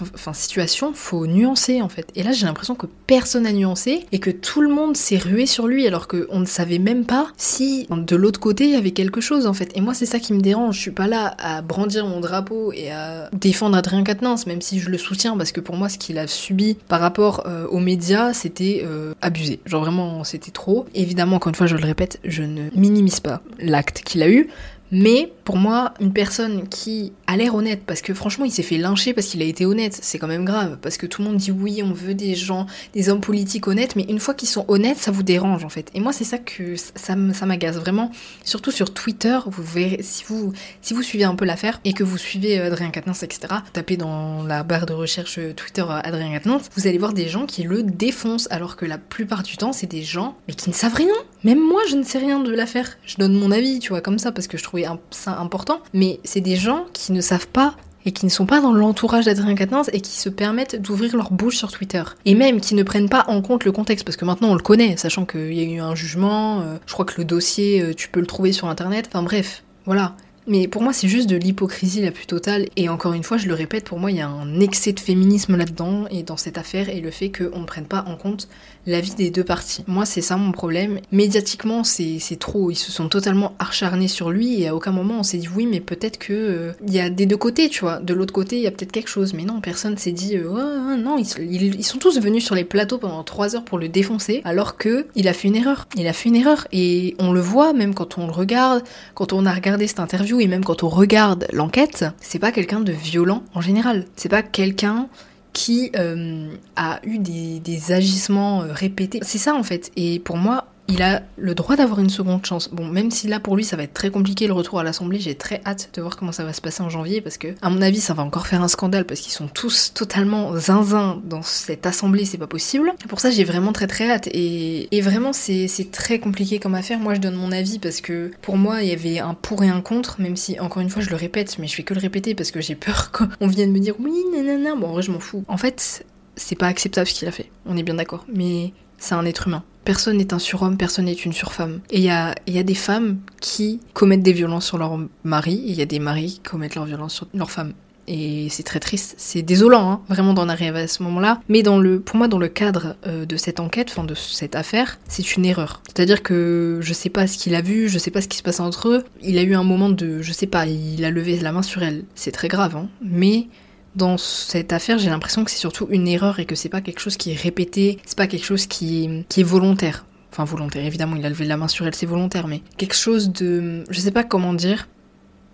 enfin, 0.00 0.32
situations, 0.32 0.92
faut 0.94 1.26
nuancer, 1.26 1.82
en 1.82 1.88
fait. 1.88 2.08
Et 2.14 2.22
là, 2.22 2.32
j'ai 2.32 2.46
l'impression 2.46 2.74
que 2.74 2.86
personne 3.06 3.44
n'a 3.44 3.52
nuancé 3.52 4.06
et 4.12 4.18
que 4.18 4.30
tout 4.30 4.60
le 4.60 4.68
monde 4.68 4.96
s'est 4.96 5.18
rué 5.18 5.46
sur 5.46 5.66
lui, 5.66 5.86
alors 5.86 6.08
qu'on 6.08 6.40
ne 6.40 6.46
savait 6.46 6.78
même 6.78 7.04
pas 7.04 7.28
si 7.36 7.86
de 7.90 8.16
l'autre 8.22 8.40
côté 8.40 8.64
il 8.64 8.70
y 8.70 8.76
avait 8.76 8.92
quelque 8.92 9.20
chose, 9.20 9.46
en 9.46 9.52
fait. 9.52 9.76
Et 9.76 9.80
moi, 9.80 9.94
c'est 9.94 10.06
ça 10.06 10.18
qui 10.20 10.32
me 10.32 10.40
dérange. 10.40 10.76
Je 10.76 10.80
suis 10.80 10.90
pas 10.92 11.08
là 11.08 11.34
à 11.38 11.60
brandir 11.60 12.06
mon 12.06 12.20
drapeau 12.20 12.72
et 12.72 12.90
à 12.90 13.28
défendre 13.32 13.76
Adrien 13.76 14.04
Quatennens, 14.04 14.46
même 14.46 14.60
si 14.60 14.78
je 14.78 14.88
le 14.88 14.96
soutiens, 14.96 15.36
parce 15.36 15.50
que 15.52 15.60
pour 15.60 15.76
moi, 15.76 15.88
ce 15.88 15.98
qu'il 15.98 16.18
a 16.18 16.26
subi 16.26 16.76
par 16.88 17.00
rapport 17.00 17.42
euh, 17.46 17.66
aux 17.66 17.80
médias, 17.80 18.32
c'était 18.32 18.82
euh, 18.84 19.14
abusé. 19.20 19.60
Genre 19.66 19.82
vraiment, 19.82 20.22
c'était 20.22 20.52
trop. 20.52 20.86
Évidemment, 20.94 21.36
encore 21.36 21.50
une 21.50 21.56
fois, 21.56 21.66
je 21.66 21.76
le 21.76 21.84
répète, 21.84 22.20
je 22.24 22.44
ne 22.44 22.70
minimise 22.74 23.20
pas 23.20 23.42
l'acte 23.58 24.02
qu'il 24.02 24.22
a 24.22 24.30
eu, 24.30 24.48
mais 24.92 25.32
pour 25.44 25.56
moi, 25.56 25.94
une 26.00 26.12
personne 26.12 26.68
qui 26.68 27.14
a 27.26 27.36
l'air 27.38 27.54
honnête, 27.54 27.82
parce 27.86 28.02
que 28.02 28.12
franchement, 28.12 28.44
il 28.44 28.52
s'est 28.52 28.62
fait 28.62 28.76
lyncher 28.76 29.14
parce 29.14 29.26
qu'il 29.26 29.40
a 29.40 29.46
été 29.46 29.64
honnête, 29.64 29.98
c'est 30.00 30.18
quand 30.18 30.26
même 30.26 30.44
grave, 30.44 30.78
parce 30.82 30.98
que 30.98 31.06
tout 31.06 31.22
le 31.22 31.28
monde 31.28 31.38
dit 31.38 31.50
oui, 31.50 31.82
on 31.82 31.92
veut 31.92 32.12
des 32.14 32.34
gens, 32.34 32.66
des 32.92 33.08
hommes 33.08 33.22
politiques 33.22 33.66
honnêtes, 33.66 33.96
mais 33.96 34.02
une 34.02 34.20
fois 34.20 34.34
qu'ils 34.34 34.50
sont 34.50 34.66
honnêtes, 34.68 34.98
ça 34.98 35.10
vous 35.10 35.22
dérange 35.22 35.64
en 35.64 35.70
fait. 35.70 35.90
Et 35.94 36.00
moi, 36.00 36.12
c'est 36.12 36.24
ça 36.24 36.36
que 36.36 36.76
ça, 36.76 37.16
m'agace 37.16 37.76
vraiment, 37.76 38.10
surtout 38.44 38.70
sur 38.70 38.92
Twitter, 38.92 39.38
vous 39.46 39.62
verrez, 39.62 40.00
si 40.02 40.24
vous, 40.26 40.52
si 40.82 40.92
vous 40.92 41.02
suivez 41.02 41.24
un 41.24 41.36
peu 41.36 41.46
l'affaire 41.46 41.80
et 41.84 41.94
que 41.94 42.04
vous 42.04 42.18
suivez 42.18 42.60
euh, 42.60 42.66
Adrien 42.66 42.90
Quatennens, 42.90 43.22
etc., 43.22 43.54
tapez 43.72 43.96
dans 43.96 44.42
la 44.42 44.62
barre 44.62 44.84
de 44.84 44.92
recherche 44.92 45.38
euh, 45.38 45.54
Twitter 45.54 45.82
euh, 45.88 46.00
Adrien 46.04 46.30
Quatennens, 46.32 46.68
vous 46.76 46.86
allez 46.86 46.98
voir 46.98 47.14
des 47.14 47.28
gens 47.28 47.46
qui 47.46 47.62
le 47.62 47.82
défoncent, 47.82 48.46
alors 48.50 48.76
que 48.76 48.84
la 48.84 48.98
plupart 48.98 49.42
du 49.42 49.56
temps, 49.56 49.72
c'est 49.72 49.86
des 49.86 50.02
gens, 50.02 50.36
mais 50.48 50.54
qui 50.54 50.68
ne 50.68 50.74
savent 50.74 50.94
rien. 50.94 51.14
Même 51.44 51.60
moi, 51.60 51.82
je 51.88 51.96
ne 51.96 52.04
sais 52.04 52.18
rien 52.18 52.40
de 52.40 52.52
l'affaire. 52.52 52.98
Je 53.04 53.16
donne 53.16 53.34
mon 53.34 53.50
avis, 53.50 53.78
tu 53.78 53.90
vois, 53.90 54.00
comme 54.00 54.18
ça, 54.18 54.32
parce 54.32 54.46
que 54.46 54.56
je 54.56 54.62
trouvais 54.62 54.86
ça 55.10 55.38
important, 55.38 55.80
mais 55.92 56.20
c'est 56.24 56.40
des 56.40 56.56
gens 56.56 56.86
qui 56.92 57.12
ne 57.12 57.20
savent 57.20 57.48
pas 57.48 57.74
et 58.04 58.12
qui 58.12 58.26
ne 58.26 58.30
sont 58.30 58.46
pas 58.46 58.60
dans 58.60 58.72
l'entourage 58.72 59.26
d'Adrien 59.26 59.54
Quatennens 59.54 59.90
et 59.92 60.00
qui 60.00 60.12
se 60.12 60.28
permettent 60.28 60.80
d'ouvrir 60.80 61.16
leur 61.16 61.30
bouche 61.30 61.56
sur 61.56 61.70
Twitter. 61.70 62.02
Et 62.24 62.34
même 62.34 62.60
qui 62.60 62.74
ne 62.74 62.82
prennent 62.82 63.08
pas 63.08 63.24
en 63.28 63.42
compte 63.42 63.64
le 63.64 63.72
contexte, 63.72 64.04
parce 64.04 64.16
que 64.16 64.24
maintenant 64.24 64.50
on 64.50 64.54
le 64.54 64.62
connaît, 64.62 64.96
sachant 64.96 65.24
qu'il 65.24 65.52
y 65.52 65.60
a 65.60 65.64
eu 65.64 65.78
un 65.78 65.94
jugement, 65.94 66.60
euh, 66.60 66.76
je 66.86 66.92
crois 66.92 67.04
que 67.04 67.14
le 67.18 67.24
dossier, 67.24 67.80
euh, 67.80 67.94
tu 67.94 68.08
peux 68.08 68.20
le 68.20 68.26
trouver 68.26 68.52
sur 68.52 68.68
Internet, 68.68 69.08
enfin 69.08 69.22
bref, 69.22 69.62
voilà. 69.86 70.16
Mais 70.46 70.66
pour 70.66 70.82
moi, 70.82 70.92
c'est 70.92 71.08
juste 71.08 71.28
de 71.28 71.36
l'hypocrisie 71.36 72.02
la 72.02 72.10
plus 72.10 72.26
totale. 72.26 72.66
Et 72.76 72.88
encore 72.88 73.12
une 73.12 73.22
fois, 73.22 73.36
je 73.36 73.46
le 73.46 73.54
répète, 73.54 73.84
pour 73.84 73.98
moi, 73.98 74.10
il 74.10 74.16
y 74.16 74.20
a 74.20 74.28
un 74.28 74.60
excès 74.60 74.92
de 74.92 75.00
féminisme 75.00 75.56
là-dedans 75.56 76.06
et 76.10 76.22
dans 76.22 76.36
cette 76.36 76.58
affaire 76.58 76.88
et 76.88 77.00
le 77.00 77.10
fait 77.10 77.30
qu'on 77.30 77.60
ne 77.60 77.66
prenne 77.66 77.86
pas 77.86 78.04
en 78.08 78.16
compte 78.16 78.48
la 78.86 79.00
vie 79.00 79.14
des 79.14 79.30
deux 79.30 79.44
parties. 79.44 79.84
Moi, 79.86 80.04
c'est 80.04 80.20
ça 80.20 80.36
mon 80.36 80.50
problème. 80.50 80.98
Médiatiquement, 81.12 81.84
c'est 81.84 82.18
trop. 82.38 82.70
Ils 82.70 82.76
se 82.76 82.90
sont 82.90 83.08
totalement 83.08 83.54
acharnés 83.58 84.08
sur 84.08 84.30
lui 84.30 84.60
et 84.60 84.68
à 84.68 84.74
aucun 84.74 84.90
moment 84.90 85.20
on 85.20 85.22
s'est 85.22 85.38
dit 85.38 85.48
oui, 85.54 85.66
mais 85.66 85.80
peut-être 85.80 86.18
que 86.18 86.32
euh, 86.32 86.72
il 86.86 86.92
y 86.92 87.00
a 87.00 87.10
des 87.10 87.26
deux 87.26 87.36
côtés, 87.36 87.68
tu 87.68 87.80
vois. 87.80 88.00
De 88.00 88.14
l'autre 88.14 88.32
côté, 88.32 88.56
il 88.56 88.62
y 88.62 88.66
a 88.66 88.70
peut-être 88.70 88.92
quelque 88.92 89.08
chose. 89.08 89.34
Mais 89.34 89.44
non, 89.44 89.60
personne 89.60 89.96
s'est 89.96 90.12
dit 90.12 90.36
euh, 90.36 90.96
non. 90.96 91.16
Ils, 91.18 91.74
ils, 91.74 91.84
sont 91.84 91.98
tous 91.98 92.20
venus 92.20 92.44
sur 92.44 92.54
les 92.54 92.64
plateaux 92.64 92.98
pendant 92.98 93.22
trois 93.22 93.54
heures 93.54 93.64
pour 93.64 93.78
le 93.78 93.88
défoncer, 93.88 94.40
alors 94.44 94.76
que 94.76 95.06
il 95.14 95.28
a 95.28 95.32
fait 95.32 95.48
une 95.48 95.56
erreur. 95.56 95.86
Il 95.96 96.06
a 96.08 96.12
fait 96.12 96.28
une 96.28 96.36
erreur 96.36 96.66
et 96.72 97.14
on 97.18 97.32
le 97.32 97.40
voit 97.40 97.72
même 97.72 97.94
quand 97.94 98.18
on 98.18 98.26
le 98.26 98.32
regarde, 98.32 98.82
quand 99.14 99.32
on 99.32 99.46
a 99.46 99.52
regardé 99.52 99.86
cette 99.86 100.00
interview 100.00 100.31
et 100.40 100.46
même 100.46 100.64
quand 100.64 100.82
on 100.82 100.88
regarde 100.88 101.46
l'enquête. 101.52 102.04
C'est 102.20 102.38
pas 102.38 102.52
quelqu'un 102.52 102.80
de 102.80 102.92
violent 102.92 103.42
en 103.54 103.60
général. 103.60 104.06
C'est 104.16 104.28
pas 104.28 104.42
quelqu'un 104.42 105.08
qui 105.52 105.90
euh, 105.96 106.48
a 106.76 107.00
eu 107.04 107.18
des, 107.18 107.60
des 107.60 107.92
agissements 107.92 108.62
euh, 108.62 108.72
répétés. 108.72 109.20
C'est 109.22 109.38
ça 109.38 109.54
en 109.54 109.62
fait. 109.62 109.90
Et 109.96 110.18
pour 110.18 110.36
moi, 110.36 110.66
il 110.88 111.02
a 111.02 111.22
le 111.36 111.54
droit 111.54 111.76
d'avoir 111.76 112.00
une 112.00 112.10
seconde 112.10 112.44
chance. 112.44 112.68
Bon, 112.70 112.86
même 112.86 113.10
si 113.10 113.28
là 113.28 113.40
pour 113.40 113.56
lui 113.56 113.64
ça 113.64 113.76
va 113.76 113.84
être 113.84 113.94
très 113.94 114.10
compliqué 114.10 114.46
le 114.46 114.52
retour 114.52 114.80
à 114.80 114.84
l'Assemblée, 114.84 115.20
j'ai 115.20 115.34
très 115.34 115.60
hâte 115.64 115.90
de 115.94 116.02
voir 116.02 116.16
comment 116.16 116.32
ça 116.32 116.44
va 116.44 116.52
se 116.52 116.60
passer 116.60 116.82
en 116.82 116.90
janvier 116.90 117.20
parce 117.20 117.38
que, 117.38 117.48
à 117.62 117.70
mon 117.70 117.80
avis, 117.82 118.00
ça 118.00 118.14
va 118.14 118.22
encore 118.22 118.46
faire 118.46 118.62
un 118.62 118.68
scandale 118.68 119.04
parce 119.04 119.20
qu'ils 119.20 119.32
sont 119.32 119.48
tous 119.48 119.92
totalement 119.94 120.56
zinzin 120.56 121.20
dans 121.24 121.42
cette 121.42 121.86
Assemblée, 121.86 122.24
c'est 122.24 122.38
pas 122.38 122.46
possible. 122.46 122.92
Pour 123.08 123.20
ça, 123.20 123.30
j'ai 123.30 123.44
vraiment 123.44 123.72
très 123.72 123.86
très 123.86 124.10
hâte 124.10 124.28
et, 124.28 124.94
et 124.96 125.00
vraiment 125.00 125.32
c'est 125.32 125.68
très 125.90 126.18
compliqué 126.18 126.58
comme 126.58 126.74
affaire. 126.74 126.98
Moi, 126.98 127.14
je 127.14 127.20
donne 127.20 127.36
mon 127.36 127.52
avis 127.52 127.78
parce 127.78 128.00
que 128.00 128.30
pour 128.42 128.56
moi, 128.56 128.82
il 128.82 128.88
y 128.88 128.92
avait 128.92 129.18
un 129.18 129.34
pour 129.34 129.62
et 129.62 129.68
un 129.68 129.80
contre, 129.80 130.20
même 130.20 130.36
si 130.36 130.58
encore 130.60 130.82
une 130.82 130.90
fois 130.90 131.02
je 131.02 131.10
le 131.10 131.16
répète, 131.16 131.58
mais 131.58 131.66
je 131.66 131.74
fais 131.74 131.82
que 131.82 131.94
le 131.94 132.00
répéter 132.00 132.34
parce 132.34 132.50
que 132.50 132.60
j'ai 132.60 132.74
peur 132.74 133.12
qu'on 133.38 133.46
vienne 133.46 133.72
me 133.72 133.78
dire 133.78 133.94
oui, 134.00 134.12
nanana. 134.32 134.74
Bon, 134.74 134.88
en 134.88 134.92
vrai, 134.92 135.02
je 135.02 135.10
m'en 135.10 135.20
fous. 135.20 135.44
En 135.48 135.56
fait, 135.56 136.04
c'est 136.36 136.56
pas 136.56 136.66
acceptable 136.66 137.06
ce 137.06 137.14
qu'il 137.14 137.28
a 137.28 137.32
fait. 137.32 137.50
On 137.66 137.76
est 137.76 137.82
bien 137.82 137.94
d'accord. 137.94 138.24
Mais 138.32 138.72
c'est 138.98 139.14
un 139.14 139.24
être 139.24 139.48
humain. 139.48 139.64
Personne 139.84 140.18
n'est 140.18 140.32
un 140.32 140.38
surhomme, 140.38 140.76
personne 140.76 141.06
n'est 141.06 141.12
une 141.12 141.32
surfemme. 141.32 141.80
Et 141.90 141.98
il 141.98 142.04
y 142.04 142.10
a, 142.10 142.34
des 142.62 142.74
femmes 142.74 143.18
qui 143.40 143.80
commettent 143.94 144.22
des 144.22 144.32
violences 144.32 144.66
sur 144.66 144.78
leur 144.78 144.98
mari, 145.24 145.54
et 145.54 145.70
il 145.70 145.74
y 145.74 145.82
a 145.82 145.86
des 145.86 145.98
maris 145.98 146.34
qui 146.34 146.50
commettent 146.50 146.74
leur 146.74 146.84
violence 146.84 147.14
sur 147.14 147.26
leur 147.34 147.50
femme. 147.50 147.72
Et 148.08 148.48
c'est 148.50 148.64
très 148.64 148.80
triste, 148.80 149.14
c'est 149.16 149.42
désolant, 149.42 149.90
hein, 149.90 150.00
vraiment 150.08 150.34
d'en 150.34 150.48
arriver 150.48 150.80
à 150.80 150.88
ce 150.88 151.02
moment-là. 151.04 151.40
Mais 151.48 151.62
dans 151.62 151.78
le, 151.78 152.00
pour 152.00 152.16
moi, 152.16 152.26
dans 152.26 152.38
le 152.38 152.48
cadre 152.48 152.96
euh, 153.06 153.24
de 153.24 153.36
cette 153.36 153.60
enquête, 153.60 153.90
enfin 153.90 154.04
de 154.04 154.14
cette 154.14 154.56
affaire, 154.56 154.98
c'est 155.06 155.36
une 155.36 155.44
erreur. 155.44 155.82
C'est-à-dire 155.86 156.22
que 156.22 156.80
je 156.80 156.92
sais 156.92 157.10
pas 157.10 157.28
ce 157.28 157.38
qu'il 157.38 157.54
a 157.54 157.60
vu, 157.60 157.88
je 157.88 157.98
sais 157.98 158.10
pas 158.10 158.20
ce 158.20 158.28
qui 158.28 158.38
se 158.38 158.42
passe 158.42 158.58
entre 158.58 158.88
eux. 158.88 159.04
Il 159.22 159.38
a 159.38 159.42
eu 159.42 159.54
un 159.54 159.62
moment 159.62 159.88
de, 159.88 160.20
je 160.20 160.32
sais 160.32 160.48
pas, 160.48 160.66
il 160.66 161.04
a 161.04 161.10
levé 161.10 161.38
la 161.38 161.52
main 161.52 161.62
sur 161.62 161.82
elle. 161.82 162.04
C'est 162.16 162.32
très 162.32 162.48
grave, 162.48 162.74
hein. 162.74 162.88
Mais 163.02 163.46
dans 163.94 164.16
cette 164.16 164.72
affaire, 164.72 164.98
j'ai 164.98 165.10
l'impression 165.10 165.44
que 165.44 165.50
c'est 165.50 165.58
surtout 165.58 165.86
une 165.90 166.08
erreur 166.08 166.40
et 166.40 166.46
que 166.46 166.54
c'est 166.54 166.68
pas 166.68 166.80
quelque 166.80 167.00
chose 167.00 167.16
qui 167.16 167.32
est 167.32 167.36
répété, 167.36 167.98
c'est 168.04 168.16
pas 168.16 168.26
quelque 168.26 168.44
chose 168.44 168.66
qui 168.66 169.24
est, 169.36 169.42
volontaire. 169.42 170.04
Enfin, 170.30 170.44
volontaire, 170.44 170.84
évidemment, 170.84 171.16
il 171.16 171.26
a 171.26 171.28
levé 171.28 171.44
la 171.44 171.58
main 171.58 171.68
sur 171.68 171.86
elle, 171.86 171.94
c'est 171.94 172.06
volontaire, 172.06 172.48
mais 172.48 172.62
quelque 172.78 172.94
chose 172.94 173.32
de. 173.32 173.84
Je 173.90 174.00
sais 174.00 174.10
pas 174.10 174.24
comment 174.24 174.54
dire, 174.54 174.88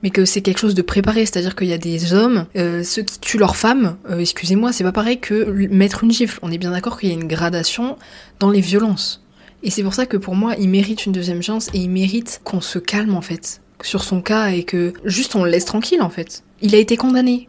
mais 0.05 0.11
que 0.11 0.25
c'est 0.25 0.41
quelque 0.41 0.59
chose 0.59 0.77
de 0.77 0.83
préparé, 0.83 1.27
c'est-à-dire 1.27 1.57
qu'il 1.57 1.67
y 1.67 1.73
a 1.73 1.79
des 1.79 2.15
hommes, 2.15 2.47
euh, 2.57 2.85
ceux 2.85 3.03
qui 3.03 3.19
tuent 3.19 3.39
leurs 3.39 3.57
femmes, 3.57 3.97
euh, 4.09 4.19
excusez-moi, 4.19 4.73
c'est 4.73 4.85
pas 4.85 4.93
pareil 4.93 5.19
que 5.19 5.51
mettre 5.71 6.05
une 6.05 6.13
gifle. 6.13 6.39
On 6.43 6.53
est 6.53 6.59
bien 6.59 6.71
d'accord 6.71 7.01
qu'il 7.01 7.09
y 7.09 7.13
a 7.13 7.17
une 7.17 7.27
gradation 7.27 7.97
dans 8.39 8.51
les 8.51 8.61
violences. 8.61 9.25
Et 9.65 9.71
c'est 9.71 9.83
pour 9.83 9.95
ça 9.95 10.07
que 10.07 10.17
pour 10.17 10.37
moi, 10.37 10.55
il 10.59 10.69
mérite 10.69 11.07
une 11.07 11.13
deuxième 11.13 11.43
chance 11.43 11.69
et 11.75 11.79
il 11.79 11.91
mérite 11.91 12.41
qu'on 12.45 12.61
se 12.61 12.79
calme 12.79 13.17
en 13.17 13.23
fait 13.23 13.61
sur 13.83 14.05
son 14.05 14.23
cas 14.23 14.49
et 14.49 14.63
que 14.63 14.93
juste 15.05 15.35
on 15.35 15.45
le 15.45 15.51
laisse 15.51 15.65
tranquille 15.65 16.03
en 16.03 16.11
fait. 16.11 16.45
Il 16.63 16.75
a 16.75 16.79
été 16.79 16.97
condamné. 16.97 17.49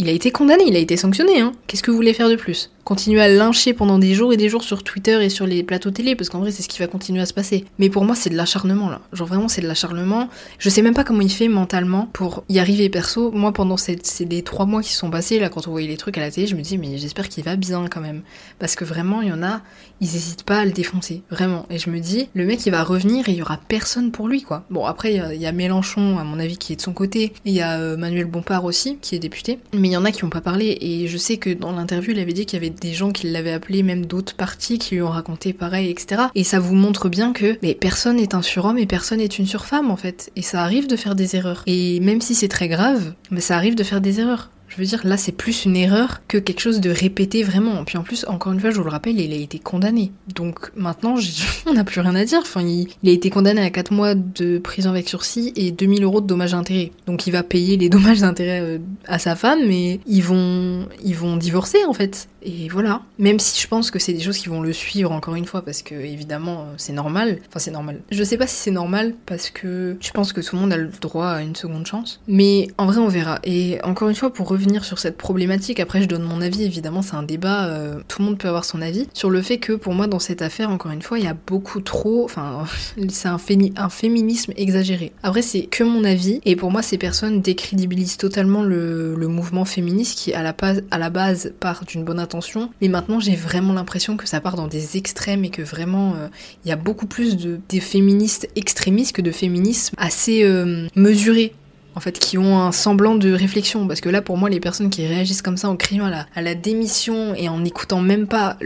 Il 0.00 0.08
a 0.08 0.12
été 0.12 0.30
condamné, 0.30 0.64
il 0.66 0.76
a 0.76 0.78
été 0.78 0.96
sanctionné, 0.96 1.40
hein. 1.40 1.52
Qu'est-ce 1.66 1.82
que 1.82 1.90
vous 1.90 1.96
voulez 1.98 2.14
faire 2.14 2.30
de 2.30 2.34
plus? 2.34 2.70
Continuer 2.84 3.20
à 3.20 3.28
lyncher 3.28 3.74
pendant 3.74 3.98
des 3.98 4.14
jours 4.14 4.32
et 4.32 4.38
des 4.38 4.48
jours 4.48 4.64
sur 4.64 4.82
Twitter 4.82 5.22
et 5.22 5.28
sur 5.28 5.46
les 5.46 5.62
plateaux 5.62 5.90
télé, 5.90 6.16
parce 6.16 6.30
qu'en 6.30 6.38
vrai, 6.38 6.50
c'est 6.50 6.62
ce 6.62 6.68
qui 6.68 6.78
va 6.78 6.86
continuer 6.86 7.20
à 7.20 7.26
se 7.26 7.34
passer. 7.34 7.66
Mais 7.78 7.90
pour 7.90 8.06
moi, 8.06 8.16
c'est 8.16 8.30
de 8.30 8.34
l'acharnement, 8.34 8.88
là. 8.88 9.02
Genre 9.12 9.28
vraiment, 9.28 9.48
c'est 9.48 9.60
de 9.60 9.66
l'acharnement. 9.66 10.30
Je 10.58 10.70
sais 10.70 10.80
même 10.80 10.94
pas 10.94 11.04
comment 11.04 11.20
il 11.20 11.30
fait 11.30 11.48
mentalement 11.48 12.08
pour 12.14 12.44
y 12.48 12.58
arriver 12.58 12.88
perso. 12.88 13.30
Moi, 13.30 13.52
pendant 13.52 13.76
ces, 13.76 13.98
les 14.28 14.42
trois 14.42 14.64
mois 14.64 14.80
qui 14.80 14.94
sont 14.94 15.10
passés, 15.10 15.38
là, 15.38 15.50
quand 15.50 15.68
on 15.68 15.70
voyait 15.70 15.86
les 15.86 15.98
trucs 15.98 16.16
à 16.16 16.22
la 16.22 16.30
télé, 16.30 16.46
je 16.46 16.56
me 16.56 16.62
dis, 16.62 16.78
mais 16.78 16.96
j'espère 16.96 17.28
qu'il 17.28 17.44
va 17.44 17.56
bien 17.56 17.84
quand 17.88 18.00
même. 18.00 18.22
Parce 18.58 18.76
que 18.76 18.86
vraiment, 18.86 19.20
il 19.20 19.28
y 19.28 19.32
en 19.32 19.42
a, 19.42 19.60
ils 20.00 20.16
hésitent 20.16 20.44
pas 20.44 20.60
à 20.60 20.64
le 20.64 20.72
défoncer. 20.72 21.22
Vraiment. 21.30 21.66
Et 21.68 21.78
je 21.78 21.90
me 21.90 22.00
dis, 22.00 22.30
le 22.34 22.46
mec, 22.46 22.64
il 22.64 22.70
va 22.70 22.82
revenir 22.82 23.28
et 23.28 23.32
il 23.32 23.36
y 23.36 23.42
aura 23.42 23.60
personne 23.68 24.12
pour 24.12 24.28
lui, 24.28 24.42
quoi. 24.42 24.64
Bon, 24.70 24.86
après, 24.86 25.12
il 25.12 25.42
y, 25.42 25.46
a 25.46 25.52
Mélenchon, 25.52 26.18
à 26.18 26.24
mon 26.24 26.40
avis, 26.40 26.56
qui 26.56 26.72
est 26.72 26.76
de 26.76 26.80
son 26.80 26.94
côté. 26.94 27.34
Il 27.44 27.52
y 27.52 27.60
a 27.60 27.78
euh, 27.78 27.98
Manuel 27.98 28.24
Bompard 28.24 28.64
aussi, 28.64 28.96
qui 29.02 29.14
est 29.14 29.18
député. 29.18 29.58
Mais 29.74 29.89
il 29.90 29.94
y 29.94 29.96
en 29.96 30.04
a 30.04 30.12
qui 30.12 30.24
ont 30.24 30.30
pas 30.30 30.40
parlé. 30.40 30.78
Et 30.80 31.08
je 31.08 31.16
sais 31.16 31.36
que 31.36 31.50
dans 31.50 31.72
l'interview, 31.72 32.12
il 32.12 32.20
avait 32.20 32.32
dit 32.32 32.46
qu'il 32.46 32.62
y 32.62 32.64
avait 32.64 32.70
des 32.70 32.92
gens 32.92 33.10
qui 33.10 33.28
l'avaient 33.28 33.52
appelé, 33.52 33.82
même 33.82 34.06
d'autres 34.06 34.36
parties 34.36 34.78
qui 34.78 34.94
lui 34.94 35.02
ont 35.02 35.10
raconté 35.10 35.52
pareil, 35.52 35.90
etc. 35.90 36.22
Et 36.34 36.44
ça 36.44 36.60
vous 36.60 36.74
montre 36.74 37.08
bien 37.08 37.32
que 37.32 37.58
mais 37.62 37.74
personne 37.74 38.16
n'est 38.16 38.34
un 38.34 38.42
surhomme 38.42 38.78
et 38.78 38.86
personne 38.86 39.18
n'est 39.18 39.26
une 39.26 39.46
surfemme 39.46 39.90
en 39.90 39.96
fait. 39.96 40.30
Et 40.36 40.42
ça 40.42 40.62
arrive 40.62 40.86
de 40.86 40.96
faire 40.96 41.16
des 41.16 41.34
erreurs. 41.34 41.62
Et 41.66 41.98
même 42.00 42.20
si 42.20 42.34
c'est 42.34 42.48
très 42.48 42.68
grave, 42.68 43.14
mais 43.30 43.40
ça 43.40 43.56
arrive 43.56 43.74
de 43.74 43.82
faire 43.82 44.00
des 44.00 44.20
erreurs. 44.20 44.50
Je 44.70 44.76
veux 44.76 44.84
dire, 44.84 45.00
là, 45.04 45.16
c'est 45.16 45.32
plus 45.32 45.64
une 45.64 45.76
erreur 45.76 46.22
que 46.28 46.38
quelque 46.38 46.60
chose 46.60 46.80
de 46.80 46.90
répété 46.90 47.42
vraiment. 47.42 47.84
Puis 47.84 47.98
en 47.98 48.02
plus, 48.02 48.24
encore 48.28 48.52
une 48.52 48.60
fois, 48.60 48.70
je 48.70 48.76
vous 48.76 48.84
le 48.84 48.90
rappelle, 48.90 49.20
il 49.20 49.32
a 49.32 49.36
été 49.36 49.58
condamné. 49.58 50.12
Donc 50.34 50.70
maintenant, 50.76 51.16
on 51.66 51.74
n'a 51.74 51.84
plus 51.84 52.00
rien 52.00 52.14
à 52.14 52.24
dire. 52.24 52.38
Enfin, 52.42 52.62
il, 52.62 52.88
a 53.04 53.10
été 53.10 53.30
condamné 53.30 53.60
à 53.62 53.70
4 53.70 53.92
mois 53.92 54.14
de 54.14 54.58
prison 54.58 54.90
avec 54.90 55.08
sursis 55.08 55.52
et 55.56 55.72
2000 55.72 56.04
euros 56.04 56.20
de 56.20 56.26
dommages 56.26 56.52
d'intérêt. 56.52 56.92
Donc 57.06 57.26
il 57.26 57.32
va 57.32 57.42
payer 57.42 57.76
les 57.76 57.88
dommages 57.90 58.20
d'intérêt 58.20 58.60
euh, 58.60 58.78
à 59.06 59.18
sa 59.18 59.34
femme, 59.34 59.58
mais 59.66 59.98
ils 60.06 60.22
vont, 60.22 60.86
ils 61.04 61.16
vont 61.16 61.36
divorcer 61.36 61.84
en 61.86 61.92
fait. 61.92 62.28
Et 62.42 62.68
voilà. 62.68 63.02
Même 63.18 63.40
si 63.40 63.60
je 63.60 63.66
pense 63.66 63.90
que 63.90 63.98
c'est 63.98 64.12
des 64.12 64.20
choses 64.20 64.38
qui 64.38 64.48
vont 64.48 64.62
le 64.62 64.72
suivre 64.72 65.10
encore 65.10 65.34
une 65.34 65.44
fois, 65.46 65.62
parce 65.62 65.82
que 65.82 65.94
évidemment, 65.96 66.60
euh, 66.60 66.74
c'est 66.76 66.92
normal. 66.92 67.40
Enfin, 67.48 67.58
c'est 67.58 67.72
normal. 67.72 68.00
Je 68.10 68.22
sais 68.22 68.38
pas 68.38 68.46
si 68.46 68.54
c'est 68.54 68.70
normal 68.70 69.14
parce 69.26 69.50
que 69.50 69.96
je 70.00 70.10
pense 70.12 70.32
que 70.32 70.40
tout 70.40 70.54
le 70.54 70.62
monde 70.62 70.72
a 70.72 70.76
le 70.76 70.90
droit 71.00 71.26
à 71.26 71.42
une 71.42 71.56
seconde 71.56 71.86
chance. 71.86 72.20
Mais 72.28 72.68
en 72.78 72.86
vrai, 72.86 72.98
on 72.98 73.08
verra. 73.08 73.40
Et 73.42 73.78
encore 73.82 74.08
une 74.08 74.14
fois, 74.14 74.32
pour 74.32 74.48
revenir 74.48 74.59
revenir 74.60 74.84
sur 74.84 74.98
cette 74.98 75.16
problématique. 75.16 75.80
Après, 75.80 76.02
je 76.02 76.06
donne 76.06 76.22
mon 76.22 76.40
avis, 76.40 76.64
évidemment, 76.64 77.02
c'est 77.02 77.14
un 77.14 77.22
débat, 77.22 77.66
euh, 77.66 78.00
tout 78.08 78.20
le 78.20 78.26
monde 78.26 78.38
peut 78.38 78.48
avoir 78.48 78.64
son 78.64 78.82
avis. 78.82 79.08
Sur 79.14 79.30
le 79.30 79.42
fait 79.42 79.58
que 79.58 79.72
pour 79.72 79.94
moi, 79.94 80.06
dans 80.06 80.18
cette 80.18 80.42
affaire, 80.42 80.70
encore 80.70 80.92
une 80.92 81.02
fois, 81.02 81.18
il 81.18 81.24
y 81.24 81.28
a 81.28 81.36
beaucoup 81.46 81.80
trop. 81.80 82.24
Enfin, 82.24 82.64
c'est 83.08 83.28
un, 83.28 83.38
féminisme 83.38 84.52
exagéré. 84.56 85.12
Après, 85.22 85.42
c'est 85.42 85.62
que 85.62 85.82
mon 85.82 86.04
avis, 86.04 86.40
et 86.44 86.56
pour 86.56 86.70
moi, 86.70 86.82
ces 86.82 86.98
personnes 86.98 87.40
décrédibilisent 87.40 88.18
totalement 88.18 88.62
le, 88.62 89.16
mouvement 89.30 89.64
féministe 89.64 90.18
qui, 90.18 90.34
à 90.34 90.42
la, 90.42 91.10
base, 91.10 91.52
part 91.60 91.84
d'une 91.84 92.04
bonne 92.04 92.18
intention. 92.18 92.70
Mais 92.80 92.88
maintenant, 92.88 93.20
j'ai 93.20 93.36
vraiment 93.36 93.72
l'impression 93.72 94.16
que 94.16 94.28
ça 94.28 94.40
part 94.40 94.56
dans 94.56 94.66
des 94.66 94.96
extrêmes 94.96 95.44
et 95.44 95.50
que 95.50 95.62
vraiment, 95.62 96.14
euh, 96.16 96.28
il 96.64 96.68
y 96.68 96.72
a 96.72 96.76
beaucoup 96.76 97.06
plus 97.06 97.36
de, 97.36 97.58
féministes 97.80 98.48
extrémistes 98.56 99.16
que 99.16 99.22
de 99.22 99.30
féminisme 99.30 99.94
assez 99.98 100.42
euh, 100.44 100.86
mesuré 100.94 101.54
en 101.94 102.00
fait, 102.00 102.18
qui 102.18 102.38
ont 102.38 102.58
un 102.58 102.72
semblant 102.72 103.14
de 103.14 103.32
réflexion. 103.32 103.86
Parce 103.86 104.00
que 104.00 104.08
là, 104.08 104.22
pour 104.22 104.36
moi, 104.36 104.48
les 104.48 104.60
personnes 104.60 104.90
qui 104.90 105.06
réagissent 105.06 105.42
comme 105.42 105.56
ça 105.56 105.68
en 105.68 105.76
criant 105.76 106.10
à 106.34 106.42
la, 106.42 106.54
démission 106.54 107.34
et 107.34 107.48
en 107.48 107.60
n'écoutant 107.60 108.00
même 108.00 108.26
pas 108.26 108.56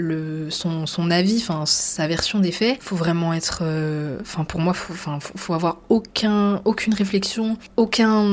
son, 0.48 1.10
avis, 1.10 1.36
enfin, 1.36 1.64
sa 1.66 2.06
version 2.06 2.38
des 2.38 2.52
faits, 2.52 2.78
faut 2.80 2.96
vraiment 2.96 3.34
être. 3.34 3.60
Euh, 3.62 4.18
enfin, 4.20 4.44
pour 4.44 4.60
moi, 4.60 4.74
faut, 4.74 4.92
enfin, 4.92 5.18
faut, 5.20 5.54
avoir 5.54 5.78
aucun, 5.88 6.60
aucune 6.64 6.94
réflexion, 6.94 7.56
aucun 7.76 8.24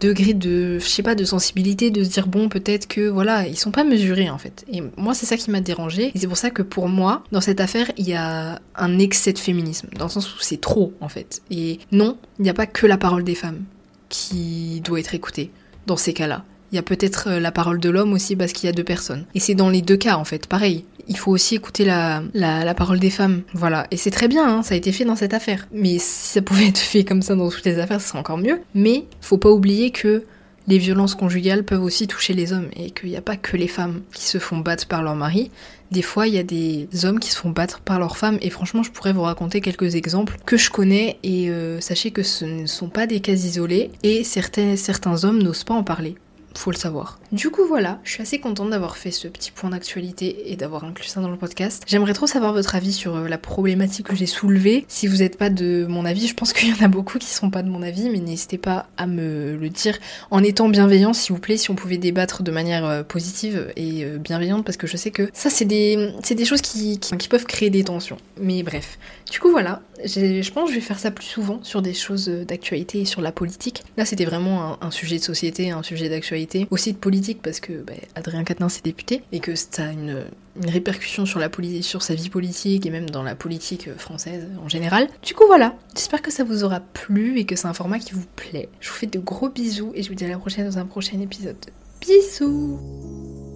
degré 0.00 0.34
de, 0.34 0.78
je 0.78 0.86
sais 0.86 1.02
pas, 1.02 1.14
de 1.14 1.24
sensibilité, 1.24 1.90
de 1.90 2.04
se 2.04 2.10
dire, 2.10 2.26
bon, 2.26 2.48
peut-être 2.48 2.86
que, 2.86 3.08
voilà, 3.08 3.46
ils 3.46 3.58
sont 3.58 3.72
pas 3.72 3.84
mesurés, 3.84 4.30
en 4.30 4.38
fait. 4.38 4.64
Et 4.72 4.82
moi, 4.96 5.14
c'est 5.14 5.26
ça 5.26 5.36
qui 5.36 5.50
m'a 5.50 5.60
dérangé. 5.60 6.12
Et 6.14 6.18
c'est 6.18 6.28
pour 6.28 6.36
ça 6.36 6.50
que 6.50 6.62
pour 6.62 6.88
moi, 6.88 7.24
dans 7.32 7.40
cette 7.40 7.60
affaire, 7.60 7.90
il 7.96 8.08
y 8.08 8.14
a 8.14 8.60
un 8.76 8.98
excès 8.98 9.32
de 9.32 9.38
féminisme. 9.38 9.88
Dans 9.98 10.06
le 10.06 10.10
sens 10.10 10.34
où 10.34 10.38
c'est 10.40 10.60
trop, 10.60 10.92
en 11.00 11.08
fait. 11.08 11.42
Et 11.50 11.80
non, 11.90 12.16
il 12.38 12.42
n'y 12.42 12.50
a 12.50 12.54
pas 12.54 12.66
que 12.66 12.86
la 12.86 12.98
parole 12.98 13.24
des 13.24 13.34
femmes 13.34 13.64
qui 14.12 14.80
doit 14.84 15.00
être 15.00 15.14
écouté 15.14 15.50
dans 15.86 15.96
ces 15.96 16.12
cas-là. 16.12 16.44
Il 16.70 16.76
y 16.76 16.78
a 16.78 16.82
peut-être 16.82 17.28
euh, 17.28 17.40
la 17.40 17.50
parole 17.50 17.80
de 17.80 17.90
l'homme 17.90 18.12
aussi 18.12 18.36
parce 18.36 18.52
qu'il 18.52 18.66
y 18.66 18.70
a 18.70 18.72
deux 18.72 18.84
personnes. 18.84 19.24
Et 19.34 19.40
c'est 19.40 19.54
dans 19.54 19.68
les 19.68 19.82
deux 19.82 19.96
cas 19.96 20.16
en 20.16 20.24
fait, 20.24 20.46
pareil. 20.46 20.84
Il 21.08 21.18
faut 21.18 21.32
aussi 21.32 21.56
écouter 21.56 21.84
la, 21.84 22.22
la, 22.32 22.74
parole 22.74 23.00
des 23.00 23.10
femmes. 23.10 23.42
Voilà. 23.54 23.88
Et 23.90 23.96
c'est 23.96 24.12
très 24.12 24.28
bien, 24.28 24.48
hein, 24.48 24.62
ça 24.62 24.74
a 24.74 24.76
été 24.76 24.92
fait 24.92 25.04
dans 25.04 25.16
cette 25.16 25.34
affaire. 25.34 25.66
Mais 25.72 25.98
si 25.98 26.28
ça 26.28 26.42
pouvait 26.42 26.68
être 26.68 26.78
fait 26.78 27.02
comme 27.02 27.22
ça 27.22 27.34
dans 27.34 27.50
toutes 27.50 27.64
les 27.64 27.80
affaires, 27.80 28.00
ce 28.00 28.08
serait 28.08 28.20
encore 28.20 28.38
mieux. 28.38 28.60
Mais 28.74 29.06
faut 29.20 29.38
pas 29.38 29.50
oublier 29.50 29.90
que 29.90 30.24
les 30.68 30.78
violences 30.78 31.14
conjugales 31.14 31.64
peuvent 31.64 31.82
aussi 31.82 32.06
toucher 32.06 32.34
les 32.34 32.52
hommes 32.52 32.68
et 32.76 32.90
qu'il 32.90 33.10
n'y 33.10 33.16
a 33.16 33.22
pas 33.22 33.36
que 33.36 33.56
les 33.56 33.68
femmes 33.68 34.02
qui 34.12 34.24
se 34.24 34.38
font 34.38 34.58
battre 34.58 34.86
par 34.86 35.02
leur 35.02 35.16
mari. 35.16 35.50
Des 35.90 36.02
fois, 36.02 36.26
il 36.26 36.34
y 36.34 36.38
a 36.38 36.42
des 36.42 36.88
hommes 37.04 37.20
qui 37.20 37.30
se 37.30 37.36
font 37.36 37.50
battre 37.50 37.80
par 37.80 37.98
leurs 37.98 38.16
femmes 38.16 38.38
et 38.40 38.50
franchement, 38.50 38.82
je 38.82 38.90
pourrais 38.90 39.12
vous 39.12 39.22
raconter 39.22 39.60
quelques 39.60 39.94
exemples 39.94 40.38
que 40.46 40.56
je 40.56 40.70
connais 40.70 41.18
et 41.22 41.50
euh, 41.50 41.80
sachez 41.80 42.10
que 42.12 42.22
ce 42.22 42.44
ne 42.44 42.66
sont 42.66 42.88
pas 42.88 43.06
des 43.06 43.20
cas 43.20 43.32
isolés 43.34 43.90
et 44.02 44.24
certains, 44.24 44.76
certains 44.76 45.24
hommes 45.24 45.42
n'osent 45.42 45.64
pas 45.64 45.74
en 45.74 45.84
parler 45.84 46.16
faut 46.58 46.70
le 46.70 46.76
savoir. 46.76 47.18
Du 47.32 47.48
coup 47.48 47.64
voilà, 47.66 47.98
je 48.04 48.10
suis 48.10 48.20
assez 48.20 48.40
contente 48.40 48.68
d'avoir 48.68 48.98
fait 48.98 49.10
ce 49.10 49.26
petit 49.26 49.52
point 49.52 49.70
d'actualité 49.70 50.52
et 50.52 50.56
d'avoir 50.56 50.84
inclus 50.84 51.06
ça 51.06 51.22
dans 51.22 51.30
le 51.30 51.38
podcast. 51.38 51.82
J'aimerais 51.86 52.12
trop 52.12 52.26
savoir 52.26 52.52
votre 52.52 52.74
avis 52.74 52.92
sur 52.92 53.16
euh, 53.16 53.26
la 53.26 53.38
problématique 53.38 54.08
que 54.08 54.14
j'ai 54.14 54.26
soulevée. 54.26 54.84
Si 54.86 55.06
vous 55.06 55.16
n'êtes 55.16 55.38
pas 55.38 55.48
de 55.48 55.86
mon 55.88 56.04
avis, 56.04 56.26
je 56.26 56.34
pense 56.34 56.52
qu'il 56.52 56.68
y 56.68 56.72
en 56.74 56.84
a 56.84 56.88
beaucoup 56.88 57.16
qui 57.16 57.30
sont 57.30 57.48
pas 57.48 57.62
de 57.62 57.70
mon 57.70 57.80
avis, 57.80 58.10
mais 58.10 58.18
n'hésitez 58.18 58.58
pas 58.58 58.86
à 58.98 59.06
me 59.06 59.56
le 59.56 59.68
dire 59.70 59.98
en 60.30 60.42
étant 60.44 60.68
bienveillant, 60.68 61.14
s'il 61.14 61.32
vous 61.32 61.40
plaît, 61.40 61.56
si 61.56 61.70
on 61.70 61.74
pouvait 61.74 61.96
débattre 61.96 62.42
de 62.42 62.50
manière 62.50 62.84
euh, 62.84 63.02
positive 63.02 63.72
et 63.76 64.04
euh, 64.04 64.18
bienveillante, 64.18 64.66
parce 64.66 64.76
que 64.76 64.86
je 64.86 64.98
sais 64.98 65.10
que 65.10 65.30
ça 65.32 65.48
c'est 65.48 65.64
des, 65.64 66.44
choses 66.44 66.60
qui, 66.60 66.98
qui, 66.98 67.28
peuvent 67.28 67.46
créer 67.46 67.70
des 67.70 67.82
tensions. 67.82 68.18
Mais 68.42 68.62
bref. 68.62 68.98
Du 69.30 69.40
coup 69.40 69.50
voilà, 69.50 69.80
je 70.04 70.50
pense 70.50 70.64
que 70.64 70.74
je 70.74 70.74
vais 70.74 70.84
faire 70.84 70.98
ça 70.98 71.10
plus 71.10 71.24
souvent 71.24 71.60
sur 71.62 71.80
des 71.80 71.94
choses 71.94 72.28
d'actualité 72.28 73.00
et 73.00 73.04
sur 73.06 73.22
la 73.22 73.32
politique. 73.32 73.82
Là 73.96 74.04
c'était 74.04 74.26
vraiment 74.26 74.76
un 74.84 74.90
sujet 74.90 75.16
de 75.16 75.22
société, 75.22 75.70
un 75.70 75.82
sujet 75.82 76.10
d'actualité 76.10 76.66
aussi 76.70 76.92
de 76.92 76.98
politique 76.98 77.21
parce 77.42 77.60
que 77.60 77.72
bah, 77.72 77.92
Adrien 78.14 78.44
Quatennens 78.44 78.78
est 78.78 78.84
député 78.84 79.22
et 79.32 79.40
que 79.40 79.54
ça 79.54 79.86
a 79.86 79.92
une, 79.92 80.24
répercussion 80.64 81.24
sur, 81.24 81.38
la 81.38 81.48
sur 81.80 82.02
sa 82.02 82.14
vie 82.14 82.28
politique 82.28 82.84
et 82.84 82.90
même 82.90 83.08
dans 83.08 83.22
la 83.22 83.34
politique 83.34 83.94
française 83.96 84.46
en 84.62 84.68
général. 84.68 85.08
Du 85.22 85.34
coup 85.34 85.44
voilà, 85.46 85.74
j'espère 85.94 86.22
que 86.22 86.30
ça 86.30 86.44
vous 86.44 86.64
aura 86.64 86.80
plu 86.80 87.38
et 87.38 87.44
que 87.44 87.56
c'est 87.56 87.68
un 87.68 87.74
format 87.74 87.98
qui 87.98 88.12
vous 88.12 88.26
plaît. 88.36 88.68
Je 88.80 88.88
vous 88.88 88.94
fais 88.94 89.06
de 89.06 89.18
gros 89.18 89.48
bisous 89.48 89.92
et 89.94 90.02
je 90.02 90.08
vous 90.08 90.14
dis 90.14 90.24
à 90.24 90.28
la 90.28 90.38
prochaine 90.38 90.66
dans 90.66 90.78
un 90.78 90.86
prochain 90.86 91.20
épisode. 91.20 91.56
Bisous 92.00 93.51